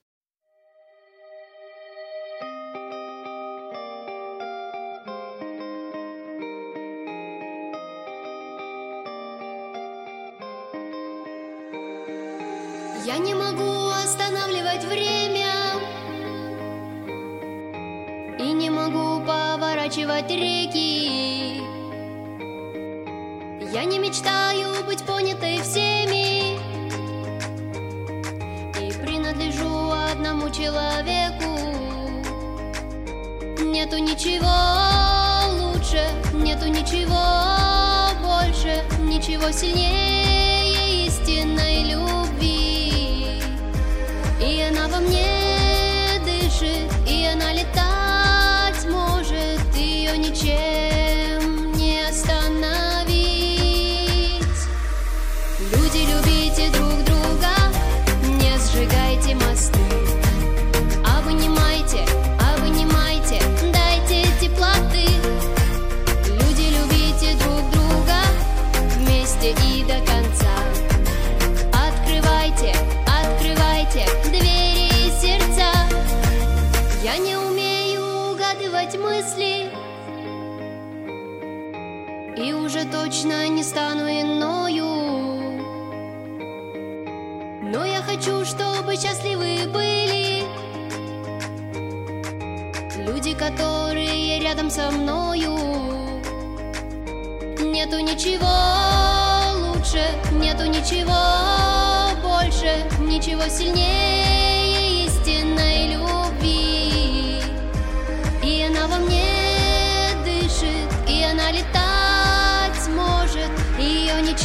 Я 13.06 13.18
не 13.18 13.32
могу 13.32 13.90
останавливать 13.90 14.84
время. 14.84 15.54
И 18.40 18.52
не 18.52 18.70
могу 18.70 19.24
поворачивать 19.24 20.28
реки. 20.32 21.62
Я 23.72 23.84
не 23.84 24.00
мечтаю 24.00 24.84
быть 24.84 25.06
понятой 25.06 25.62
всеми 25.62 26.07
одному 30.48 30.54
человеку. 30.54 31.44
Нету 33.64 33.98
ничего 33.98 34.48
лучше, 35.60 36.08
нету 36.34 36.66
ничего 36.66 37.18
больше 38.22 38.84
Ничего 39.00 39.50
сильнее 39.52 41.06
истинной 41.06 41.84
любви 41.84 42.17
точно 83.28 83.48
не 83.48 83.62
стану 83.62 84.08
иною. 84.08 84.86
Но 87.62 87.84
я 87.84 88.00
хочу, 88.02 88.44
чтобы 88.44 88.96
счастливы 88.96 89.68
были 89.72 90.42
Люди, 93.06 93.34
которые 93.34 94.40
рядом 94.40 94.70
со 94.70 94.90
мною. 94.90 95.56
Нету 97.60 98.00
ничего 98.00 98.48
лучше, 99.66 100.02
нету 100.32 100.64
ничего 100.64 101.14
больше, 102.22 102.86
ничего 103.00 103.42
сильнее 103.48 104.37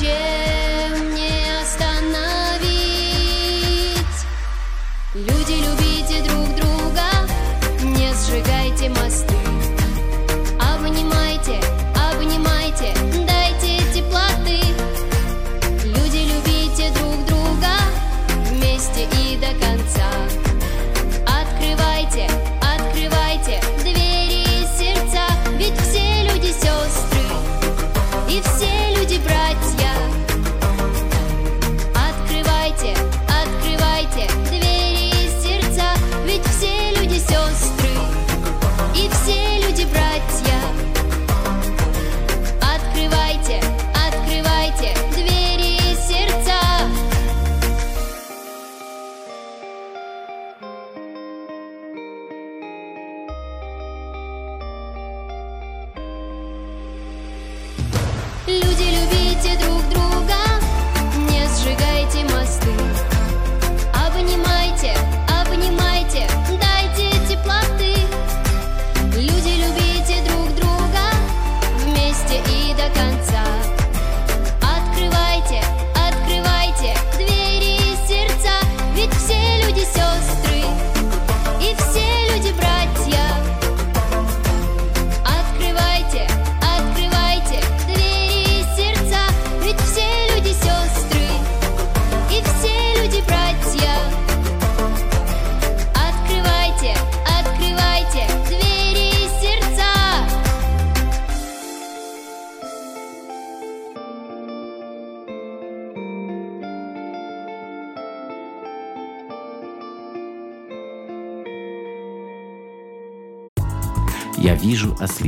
ее 0.02 0.53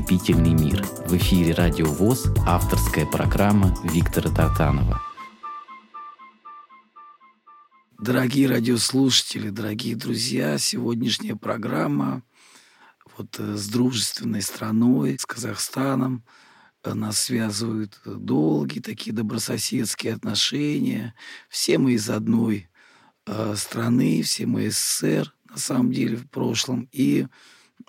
ослепительный 0.05 0.53
мир. 0.53 0.83
В 1.07 1.17
эфире 1.17 1.53
Радио 1.53 1.87
ВОЗ 1.87 2.27
авторская 2.45 3.07
программа 3.07 3.75
Виктора 3.83 4.29
Тартанова. 4.29 5.01
Дорогие 7.99 8.47
радиослушатели, 8.47 9.49
дорогие 9.49 9.95
друзья, 9.95 10.59
сегодняшняя 10.59 11.35
программа 11.35 12.21
вот 13.17 13.39
э, 13.39 13.55
с 13.55 13.67
дружественной 13.67 14.43
страной, 14.43 15.17
с 15.17 15.25
Казахстаном. 15.25 16.23
Э, 16.83 16.93
Нас 16.93 17.17
связывают 17.21 17.99
долгие 18.05 18.81
такие 18.81 19.11
добрососедские 19.11 20.13
отношения. 20.13 21.15
Все 21.49 21.79
мы 21.79 21.93
из 21.93 22.11
одной 22.11 22.69
э, 23.25 23.55
страны, 23.57 24.21
все 24.21 24.45
мы 24.45 24.69
СССР, 24.69 25.33
на 25.49 25.57
самом 25.57 25.91
деле, 25.91 26.17
в 26.17 26.29
прошлом. 26.29 26.87
И 26.91 27.25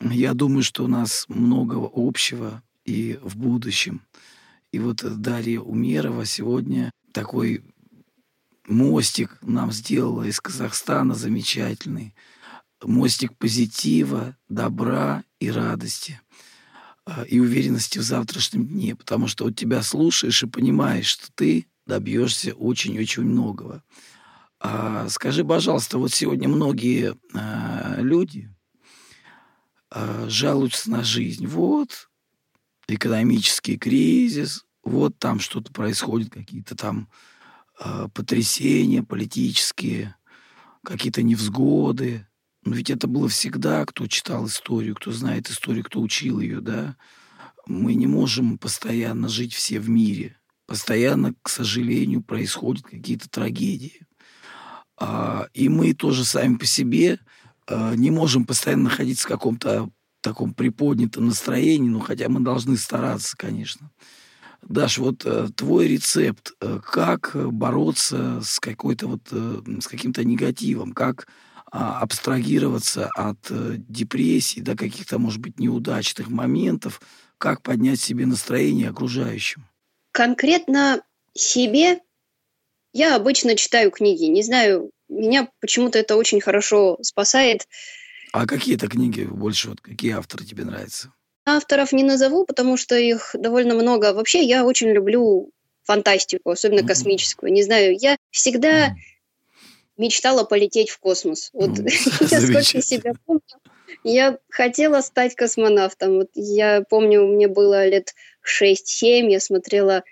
я 0.00 0.34
думаю, 0.34 0.62
что 0.62 0.84
у 0.84 0.88
нас 0.88 1.24
много 1.28 1.88
общего 1.92 2.62
и 2.84 3.18
в 3.22 3.36
будущем. 3.36 4.02
И 4.72 4.78
вот 4.78 5.02
Дарья 5.20 5.60
Умерова 5.60 6.24
сегодня 6.24 6.90
такой 7.12 7.64
мостик 8.66 9.38
нам 9.42 9.72
сделала 9.72 10.24
из 10.24 10.40
Казахстана 10.40 11.14
замечательный. 11.14 12.14
Мостик 12.82 13.36
позитива, 13.36 14.36
добра 14.48 15.24
и 15.40 15.50
радости. 15.50 16.20
а, 17.06 17.22
И 17.22 17.38
уверенности 17.38 17.98
в 17.98 18.02
завтрашнем 18.02 18.66
дне. 18.66 18.94
Потому 18.94 19.28
что 19.28 19.44
вот 19.44 19.56
тебя 19.56 19.82
слушаешь 19.82 20.42
и 20.42 20.46
понимаешь, 20.46 21.06
что 21.06 21.28
ты 21.34 21.66
добьешься 21.86 22.52
очень-очень 22.52 23.22
многого. 23.22 23.82
А, 24.60 25.08
скажи, 25.08 25.44
пожалуйста, 25.44 25.98
вот 25.98 26.12
сегодня 26.12 26.48
многие 26.48 27.14
а, 27.32 27.96
люди 27.98 28.50
а, 29.90 30.28
жалуются 30.28 30.90
на 30.90 31.02
жизнь. 31.04 31.46
Вот 31.46 32.08
экономический 32.88 33.76
кризис, 33.76 34.64
вот 34.84 35.18
там 35.18 35.40
что-то 35.40 35.72
происходит, 35.72 36.30
какие-то 36.30 36.76
там 36.76 37.08
э, 37.80 38.08
потрясения 38.14 39.02
политические, 39.02 40.16
какие-то 40.84 41.22
невзгоды. 41.22 42.26
Но 42.64 42.74
ведь 42.74 42.90
это 42.90 43.06
было 43.06 43.28
всегда, 43.28 43.84
кто 43.84 44.06
читал 44.06 44.46
историю, 44.46 44.94
кто 44.94 45.12
знает 45.12 45.50
историю, 45.50 45.84
кто 45.84 46.00
учил 46.00 46.40
ее, 46.40 46.60
да. 46.60 46.96
Мы 47.66 47.94
не 47.94 48.06
можем 48.06 48.58
постоянно 48.58 49.28
жить 49.28 49.52
все 49.52 49.80
в 49.80 49.88
мире. 49.88 50.38
Постоянно, 50.66 51.34
к 51.42 51.48
сожалению, 51.48 52.22
происходят 52.22 52.84
какие-то 52.84 53.28
трагедии. 53.28 54.06
А, 54.98 55.48
и 55.52 55.68
мы 55.68 55.94
тоже 55.94 56.24
сами 56.24 56.56
по 56.56 56.66
себе 56.66 57.18
не 57.68 58.10
можем 58.10 58.44
постоянно 58.44 58.84
находиться 58.84 59.24
в 59.24 59.30
каком-то 59.30 59.90
таком 60.26 60.54
приподнятом 60.54 61.26
настроении, 61.26 61.88
ну, 61.88 62.00
хотя 62.00 62.28
мы 62.28 62.40
должны 62.40 62.76
стараться, 62.76 63.36
конечно. 63.36 63.90
Даш, 64.62 64.98
вот 64.98 65.24
э, 65.24 65.48
твой 65.54 65.86
рецепт, 65.86 66.52
э, 66.60 66.80
как 66.84 67.30
бороться 67.52 68.40
с 68.42 68.58
какой-то 68.58 69.06
вот, 69.06 69.20
э, 69.30 69.60
с 69.80 69.86
каким-то 69.86 70.24
негативом, 70.24 70.92
как 70.92 71.26
э, 71.26 71.78
абстрагироваться 71.78 73.08
от 73.14 73.38
э, 73.50 73.76
депрессии, 73.76 74.60
до 74.60 74.76
каких-то, 74.76 75.20
может 75.20 75.40
быть, 75.40 75.60
неудачных 75.60 76.28
моментов, 76.28 77.00
как 77.38 77.62
поднять 77.62 78.00
себе 78.00 78.26
настроение 78.26 78.90
окружающим? 78.90 79.64
Конкретно 80.10 81.02
себе 81.34 82.00
я 82.92 83.14
обычно 83.14 83.54
читаю 83.54 83.90
книги. 83.90 84.24
Не 84.24 84.42
знаю, 84.42 84.90
меня 85.08 85.48
почему-то 85.60 85.98
это 85.98 86.16
очень 86.16 86.40
хорошо 86.40 86.98
спасает. 87.02 87.66
А 88.32 88.46
какие 88.46 88.76
это 88.76 88.88
книги 88.88 89.22
больше, 89.22 89.70
вот 89.70 89.80
какие 89.80 90.12
авторы 90.12 90.44
тебе 90.44 90.64
нравятся? 90.64 91.12
Авторов 91.44 91.92
не 91.92 92.02
назову, 92.02 92.44
потому 92.44 92.76
что 92.76 92.96
их 92.96 93.30
довольно 93.34 93.74
много. 93.74 94.12
Вообще, 94.12 94.42
я 94.42 94.64
очень 94.64 94.88
люблю 94.88 95.50
фантастику, 95.84 96.50
особенно 96.50 96.80
mm-hmm. 96.80 96.86
космическую. 96.88 97.52
Не 97.52 97.62
знаю, 97.62 97.96
я 97.98 98.16
всегда 98.30 98.88
mm-hmm. 98.88 98.92
мечтала 99.96 100.44
полететь 100.44 100.90
в 100.90 100.98
космос. 100.98 101.50
Вот 101.52 101.70
mm-hmm. 101.70 102.28
я 102.30 102.40
сколько 102.40 102.82
себя 102.82 103.12
помню, 103.24 103.42
я 104.02 104.38
хотела 104.50 105.00
стать 105.00 105.34
космонавтом. 105.34 106.16
Вот 106.16 106.30
я 106.34 106.82
помню, 106.88 107.26
мне 107.26 107.48
было 107.48 107.86
лет 107.86 108.14
6-7, 108.44 109.30
я 109.30 109.40
смотрела 109.40 110.02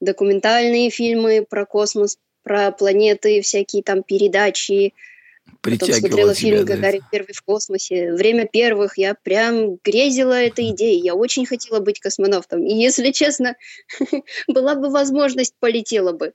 документальные 0.00 0.90
фильмы 0.90 1.44
про 1.48 1.66
космос, 1.66 2.18
про 2.46 2.70
планеты, 2.70 3.40
всякие 3.40 3.82
там 3.82 4.04
передачи, 4.04 4.94
Потом 5.60 5.92
смотрела 5.92 6.34
фильм 6.34 6.64
да, 6.64 6.74
«Гагарин 6.74 7.02
первый 7.10 7.32
в 7.32 7.42
космосе». 7.42 8.12
Время 8.12 8.46
первых 8.46 8.98
я 8.98 9.14
прям 9.14 9.76
грезила 9.82 10.34
этой 10.34 10.70
идеей. 10.70 11.02
Я 11.02 11.14
очень 11.14 11.44
хотела 11.44 11.80
быть 11.80 11.98
космонавтом. 11.98 12.64
И, 12.64 12.74
если 12.74 13.10
честно, 13.10 13.56
была 14.48 14.76
бы 14.76 14.90
возможность, 14.90 15.54
полетела 15.58 16.12
бы. 16.12 16.34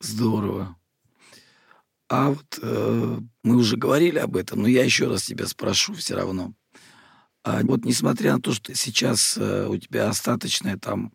Здорово. 0.00 0.76
А 2.08 2.30
вот 2.30 2.58
э, 2.62 3.18
мы 3.42 3.56
уже 3.56 3.76
говорили 3.76 4.18
об 4.18 4.36
этом, 4.36 4.62
но 4.62 4.68
я 4.68 4.84
еще 4.84 5.08
раз 5.08 5.24
тебя 5.24 5.46
спрошу 5.46 5.94
все 5.94 6.14
равно. 6.14 6.52
А 7.44 7.60
вот 7.62 7.84
несмотря 7.84 8.34
на 8.34 8.40
то, 8.40 8.52
что 8.52 8.74
сейчас 8.74 9.36
э, 9.38 9.66
у 9.68 9.76
тебя 9.76 10.08
остаточное 10.08 10.78
там 10.78 11.12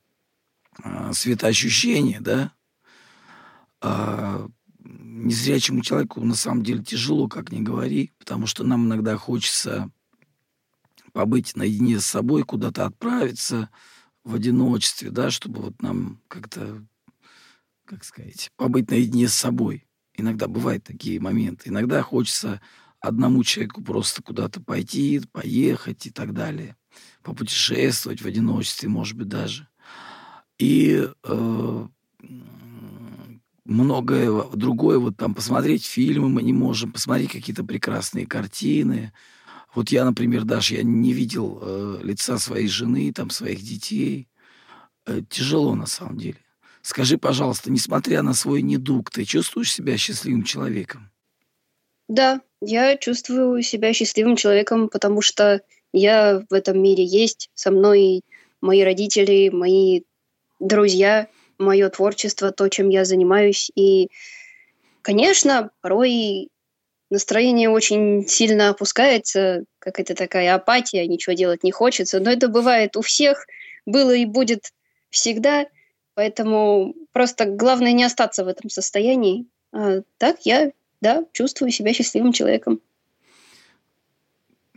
э, 0.84 1.12
светоощущение, 1.14 2.20
да, 2.22 2.52
э, 3.82 4.48
незрячему 4.80 5.82
человеку 5.82 6.24
на 6.24 6.36
самом 6.36 6.64
деле 6.64 6.84
тяжело, 6.84 7.28
как 7.28 7.52
ни 7.52 7.62
говори, 7.62 8.14
потому 8.20 8.48
что 8.48 8.64
нам 8.64 8.86
иногда 8.86 9.18
хочется 9.18 9.92
побыть 11.14 11.56
наедине 11.56 12.00
с 12.00 12.06
собой, 12.06 12.44
куда-то 12.44 12.86
отправиться 12.86 13.70
в 14.24 14.36
одиночестве, 14.36 15.10
да, 15.10 15.32
чтобы 15.32 15.62
вот 15.62 15.82
нам 15.82 16.22
как-то, 16.28 16.86
как 17.86 18.04
сказать, 18.04 18.52
побыть 18.56 18.92
наедине 18.92 19.28
с 19.28 19.34
собой. 19.34 19.88
Иногда 20.14 20.48
бывают 20.48 20.84
такие 20.84 21.20
моменты. 21.20 21.70
Иногда 21.70 22.02
хочется 22.02 22.62
одному 23.00 23.44
человеку 23.44 23.84
просто 23.84 24.22
куда-то 24.22 24.62
пойти, 24.62 25.22
поехать 25.32 26.06
и 26.08 26.10
так 26.10 26.34
далее. 26.34 26.76
Попутешествовать 27.24 28.22
в 28.22 28.26
одиночестве, 28.26 28.90
может 28.90 29.18
быть, 29.18 29.28
даже. 29.28 29.68
И 30.58 31.08
э, 31.24 31.88
многое 33.68 34.44
другое, 34.54 34.98
вот 34.98 35.18
там 35.18 35.36
посмотреть 35.36 35.86
фильмы 35.86 36.30
мы 36.30 36.44
не 36.44 36.54
можем, 36.54 36.92
посмотреть 36.92 37.32
какие-то 37.32 37.64
прекрасные 37.64 38.26
картины. 38.26 39.14
Вот 39.76 39.90
я, 39.90 40.06
например, 40.06 40.44
даже 40.44 40.76
я 40.76 40.84
не 40.84 41.14
видел 41.14 41.60
э, 41.62 42.00
лица 42.04 42.38
своей 42.38 42.68
жены, 42.68 43.12
там, 43.14 43.30
своих 43.30 43.62
детей. 43.62 44.28
Э, 45.06 45.22
тяжело 45.30 45.76
на 45.76 45.86
самом 45.86 46.18
деле. 46.18 46.38
Скажи, 46.82 47.18
пожалуйста, 47.18 47.72
несмотря 47.72 48.22
на 48.22 48.34
свой 48.34 48.62
недуг, 48.62 49.12
ты 49.12 49.26
чувствуешь 49.26 49.74
себя 49.74 49.98
счастливым 49.98 50.44
человеком? 50.44 51.12
Да, 52.08 52.42
я 52.62 52.96
чувствую 52.98 53.62
себя 53.62 53.94
счастливым 53.94 54.36
человеком, 54.38 54.88
потому 54.90 55.22
что 55.22 55.62
я 55.94 56.44
в 56.50 56.54
этом 56.54 56.82
мире 56.82 57.04
есть, 57.04 57.50
со 57.54 57.72
мной 57.72 58.22
мои 58.62 58.82
родители, 58.82 59.50
мои 59.50 60.04
друзья, 60.60 61.28
мое 61.58 61.90
творчество, 61.90 62.52
то, 62.52 62.68
чем 62.70 62.90
я 62.90 63.06
занимаюсь. 63.06 63.72
И, 63.76 64.10
конечно, 65.02 65.72
порой 65.82 66.50
настроение 67.10 67.70
очень 67.70 68.28
сильно 68.28 68.70
опускается, 68.70 69.64
как 69.80 70.00
это 70.00 70.14
такая 70.14 70.54
апатия, 70.56 71.08
ничего 71.08 71.34
делать 71.34 71.64
не 71.64 71.72
хочется. 71.72 72.20
Но 72.20 72.32
это 72.32 72.48
бывает 72.48 72.96
у 72.98 73.02
всех, 73.02 73.48
было 73.86 74.14
и 74.14 74.26
будет 74.26 74.74
всегда. 75.10 75.68
Поэтому 76.14 76.96
просто 77.12 77.46
главное 77.46 77.94
не 77.94 78.04
остаться 78.04 78.44
в 78.44 78.48
этом 78.48 78.70
состоянии. 78.70 79.46
А 79.72 80.02
так 80.18 80.38
я, 80.44 80.72
да, 81.02 81.26
чувствую 81.32 81.72
себя 81.72 81.94
счастливым 81.94 82.34
человеком. 82.34 82.82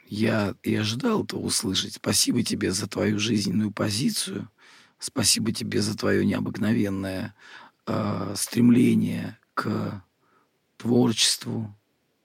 Я 0.06 0.54
и 0.64 0.74
ожидал 0.74 1.24
это 1.24 1.36
услышать. 1.36 1.94
Спасибо 1.94 2.42
тебе 2.42 2.72
за 2.72 2.88
твою 2.88 3.18
жизненную 3.18 3.72
позицию– 3.72 4.48
Спасибо 5.00 5.50
тебе 5.50 5.80
за 5.80 5.96
твое 5.96 6.26
необыкновенное 6.26 7.34
э, 7.86 8.34
стремление 8.36 9.38
к 9.54 10.04
творчеству, 10.76 11.74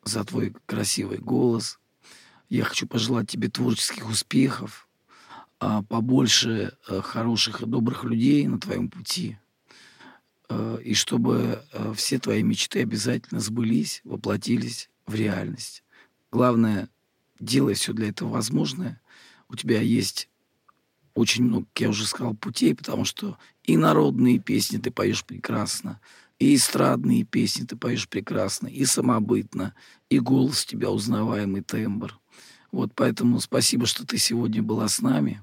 за 0.03 0.25
твой 0.25 0.53
красивый 0.65 1.19
голос. 1.19 1.79
Я 2.49 2.65
хочу 2.65 2.85
пожелать 2.85 3.29
тебе 3.29 3.47
творческих 3.47 4.09
успехов, 4.09 4.89
э, 5.61 5.83
побольше 5.87 6.77
э, 6.89 7.01
хороших 7.01 7.61
и 7.61 7.65
добрых 7.65 8.03
людей 8.03 8.45
на 8.45 8.59
твоем 8.59 8.89
пути, 8.89 9.37
э, 10.49 10.79
и 10.83 10.93
чтобы 10.95 11.63
э, 11.71 11.93
все 11.95 12.19
твои 12.19 12.43
мечты 12.43 12.81
обязательно 12.81 13.39
сбылись, 13.39 14.01
воплотились 14.03 14.89
в 15.07 15.15
реальность. 15.15 15.81
Главное, 16.29 16.89
делай 17.39 17.73
все 17.75 17.93
для 17.93 18.09
этого 18.09 18.31
возможное. 18.31 18.99
У 19.47 19.55
тебя 19.55 19.79
есть 19.79 20.27
очень 21.15 21.45
много, 21.45 21.65
как 21.73 21.81
я 21.81 21.89
уже 21.89 22.05
сказал, 22.05 22.35
путей, 22.35 22.75
потому 22.75 23.05
что 23.05 23.37
и 23.63 23.77
народные 23.77 24.37
песни 24.37 24.77
ты 24.77 24.91
поешь 24.91 25.23
прекрасно, 25.23 25.99
и 26.37 26.55
эстрадные 26.55 27.23
песни 27.23 27.65
ты 27.65 27.77
поешь 27.77 28.07
прекрасно, 28.07 28.67
и 28.67 28.85
самобытно, 28.85 29.73
и 30.09 30.19
голос 30.19 30.65
тебя 30.65 30.91
узнаваемый 30.91 31.61
тембр. 31.61 32.19
Вот 32.71 32.91
поэтому 32.93 33.39
спасибо, 33.39 33.85
что 33.85 34.05
ты 34.05 34.17
сегодня 34.17 34.61
была 34.61 34.89
с 34.89 35.01
нами. 35.01 35.41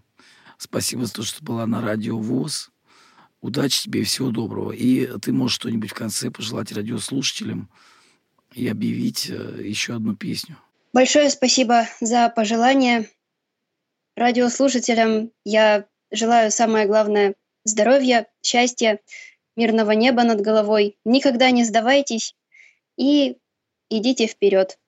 Спасибо 0.58 1.06
за 1.06 1.14
то, 1.14 1.22
что 1.22 1.42
была 1.42 1.66
на 1.66 1.80
радио 1.80 2.18
ВОЗ. 2.18 2.70
Удачи 3.40 3.84
тебе 3.84 4.02
и 4.02 4.04
всего 4.04 4.30
доброго. 4.30 4.72
И 4.72 5.06
ты 5.18 5.32
можешь 5.32 5.56
что-нибудь 5.56 5.90
в 5.90 5.94
конце 5.94 6.30
пожелать 6.30 6.70
радиослушателям 6.70 7.70
и 8.52 8.68
объявить 8.68 9.28
э, 9.30 9.62
еще 9.64 9.94
одну 9.94 10.14
песню. 10.14 10.58
Большое 10.92 11.30
спасибо 11.30 11.88
за 12.00 12.28
пожелание 12.28 13.08
радиослушателям 14.16 15.32
я 15.44 15.86
желаю 16.10 16.50
самое 16.50 16.86
главное 16.86 17.34
здоровья, 17.64 18.26
счастья, 18.42 19.00
мирного 19.56 19.92
неба 19.92 20.24
над 20.24 20.40
головой. 20.40 20.98
Никогда 21.04 21.50
не 21.50 21.64
сдавайтесь 21.64 22.36
и 22.96 23.38
идите 23.88 24.26
вперед. 24.26 24.78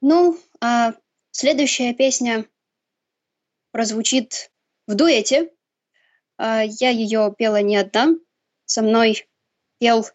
Ну, 0.00 0.38
а 0.60 0.94
следующая 1.30 1.94
песня 1.94 2.46
прозвучит 3.70 4.50
в 4.86 4.94
дуэте. 4.94 5.52
А, 6.36 6.62
я 6.62 6.90
ее 6.90 7.34
пела 7.36 7.62
не 7.62 7.76
одна. 7.76 8.14
Со 8.64 8.82
мной 8.82 9.28
пел 9.78 10.06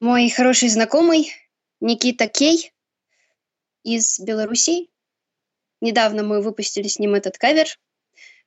мой 0.00 0.28
хороший 0.28 0.68
знакомый 0.68 1.32
Никита 1.80 2.28
Кей 2.28 2.72
из 3.82 4.18
Беларуси. 4.20 4.88
Недавно 5.80 6.22
мы 6.22 6.42
выпустили 6.42 6.88
с 6.88 6.98
ним 6.98 7.14
этот 7.14 7.38
кавер. 7.38 7.66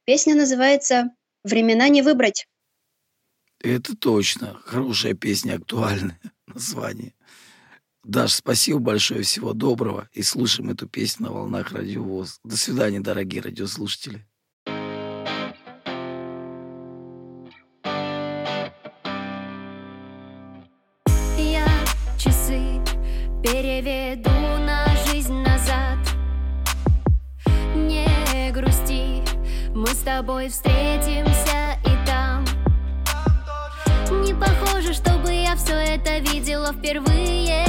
Песня 0.05 0.35
называется 0.35 1.11
«Времена 1.43 1.89
не 1.89 2.01
выбрать». 2.01 2.47
Это 3.59 3.95
точно. 3.95 4.59
Хорошая 4.65 5.13
песня, 5.13 5.55
актуальное 5.55 6.19
название. 6.47 7.13
Даш, 8.03 8.33
спасибо 8.33 8.79
большое, 8.79 9.23
всего 9.23 9.53
доброго. 9.53 10.07
И 10.13 10.21
слушаем 10.21 10.69
эту 10.69 10.87
песню 10.87 11.25
на 11.25 11.33
волнах 11.33 11.73
радиовоз. 11.73 12.39
До 12.43 12.55
свидания, 12.55 13.01
дорогие 13.01 13.41
радиослушатели. 13.41 14.25
Я 21.37 21.67
часы 22.17 22.81
переведу 23.43 24.36
тобой 30.17 30.49
встретимся 30.49 31.77
и 31.85 32.07
там. 32.07 32.43
Не 34.23 34.33
похоже, 34.33 34.93
чтобы 34.93 35.31
я 35.31 35.55
все 35.55 35.73
это 35.73 36.17
видела 36.17 36.73
впервые. 36.73 37.63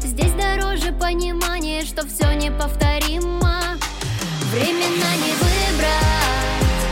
Здесь 0.00 0.32
дороже 0.32 0.92
понимание, 0.92 1.80
что 1.86 2.06
все 2.06 2.34
неповторимо. 2.34 3.62
Временно 4.50 5.10
не 5.24 5.32
выбрать, 5.40 6.82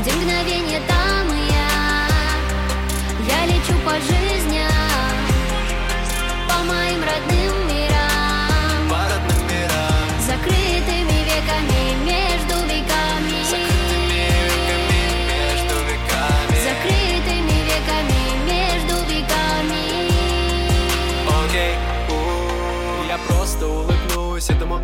где 0.00 0.12
мгновение 0.12 0.80
там 0.88 1.26
и 1.34 1.52
я. 1.52 1.68
Я 3.28 3.44
лечу 3.44 3.74
по 3.84 3.92
жизни, 4.00 4.29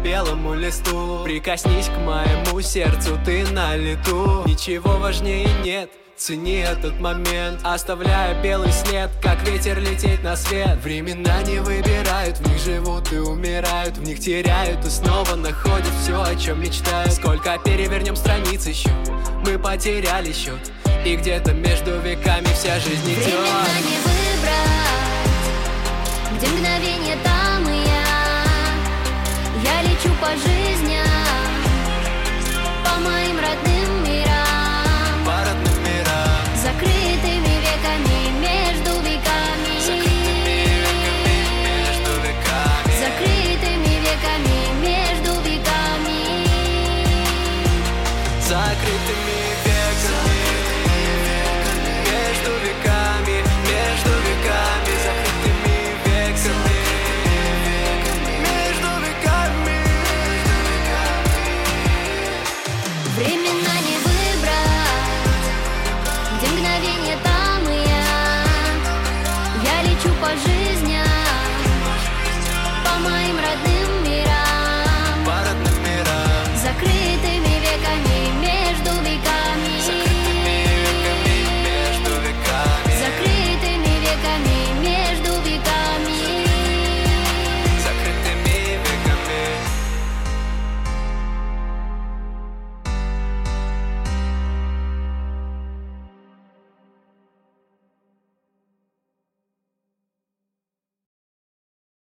белому 0.03 0.55
листу. 0.55 1.23
Прикоснись 1.25 1.87
к 1.89 1.99
моему 1.99 2.61
сердцу, 2.61 3.19
ты 3.25 3.47
на 3.51 3.77
лету. 3.77 4.43
Ничего 4.47 4.99
важнее 4.99 5.49
нет 5.65 5.91
Цени 6.17 6.61
этот 6.61 6.99
момент, 6.99 7.61
оставляя 7.63 8.43
белый 8.43 8.73
след 8.73 9.11
Как 9.23 9.47
ветер 9.47 9.79
лететь 9.79 10.23
на 10.23 10.35
свет. 10.35 10.79
Времена 10.83 11.43
не 11.43 11.59
выбирают, 11.59 12.39
в 12.39 12.49
них 12.49 12.59
живут 12.59 13.13
и 13.13 13.19
умирают. 13.19 13.99
В 13.99 14.03
них 14.03 14.19
теряют 14.19 14.83
и 14.87 14.89
снова 14.89 15.35
находят 15.35 15.93
все, 16.03 16.23
о 16.23 16.35
чем 16.35 16.63
мечтают. 16.63 17.13
Сколько 17.13 17.59
перевернем 17.63 18.17
страниц 18.17 18.67
еще, 18.67 18.89
мы 19.45 19.59
потеряли 19.59 20.33
счет 20.33 20.73
И 21.05 21.17
где-то 21.17 21.53
между 21.53 22.01
веками 22.01 22.47
вся 22.55 22.81
жизнь 22.81 23.13
идет 23.13 23.25
Временно 23.25 23.81
не 23.85 23.99
выбрать 24.07 24.87
Где 26.39 26.47
мгновение 26.49 27.17
там 27.23 27.36
я 29.67 29.83
лечу 29.83 30.11
по 30.21 30.31
жизни, 30.37 31.01
по 32.85 33.01
моим 33.01 33.37
родным. 33.41 33.76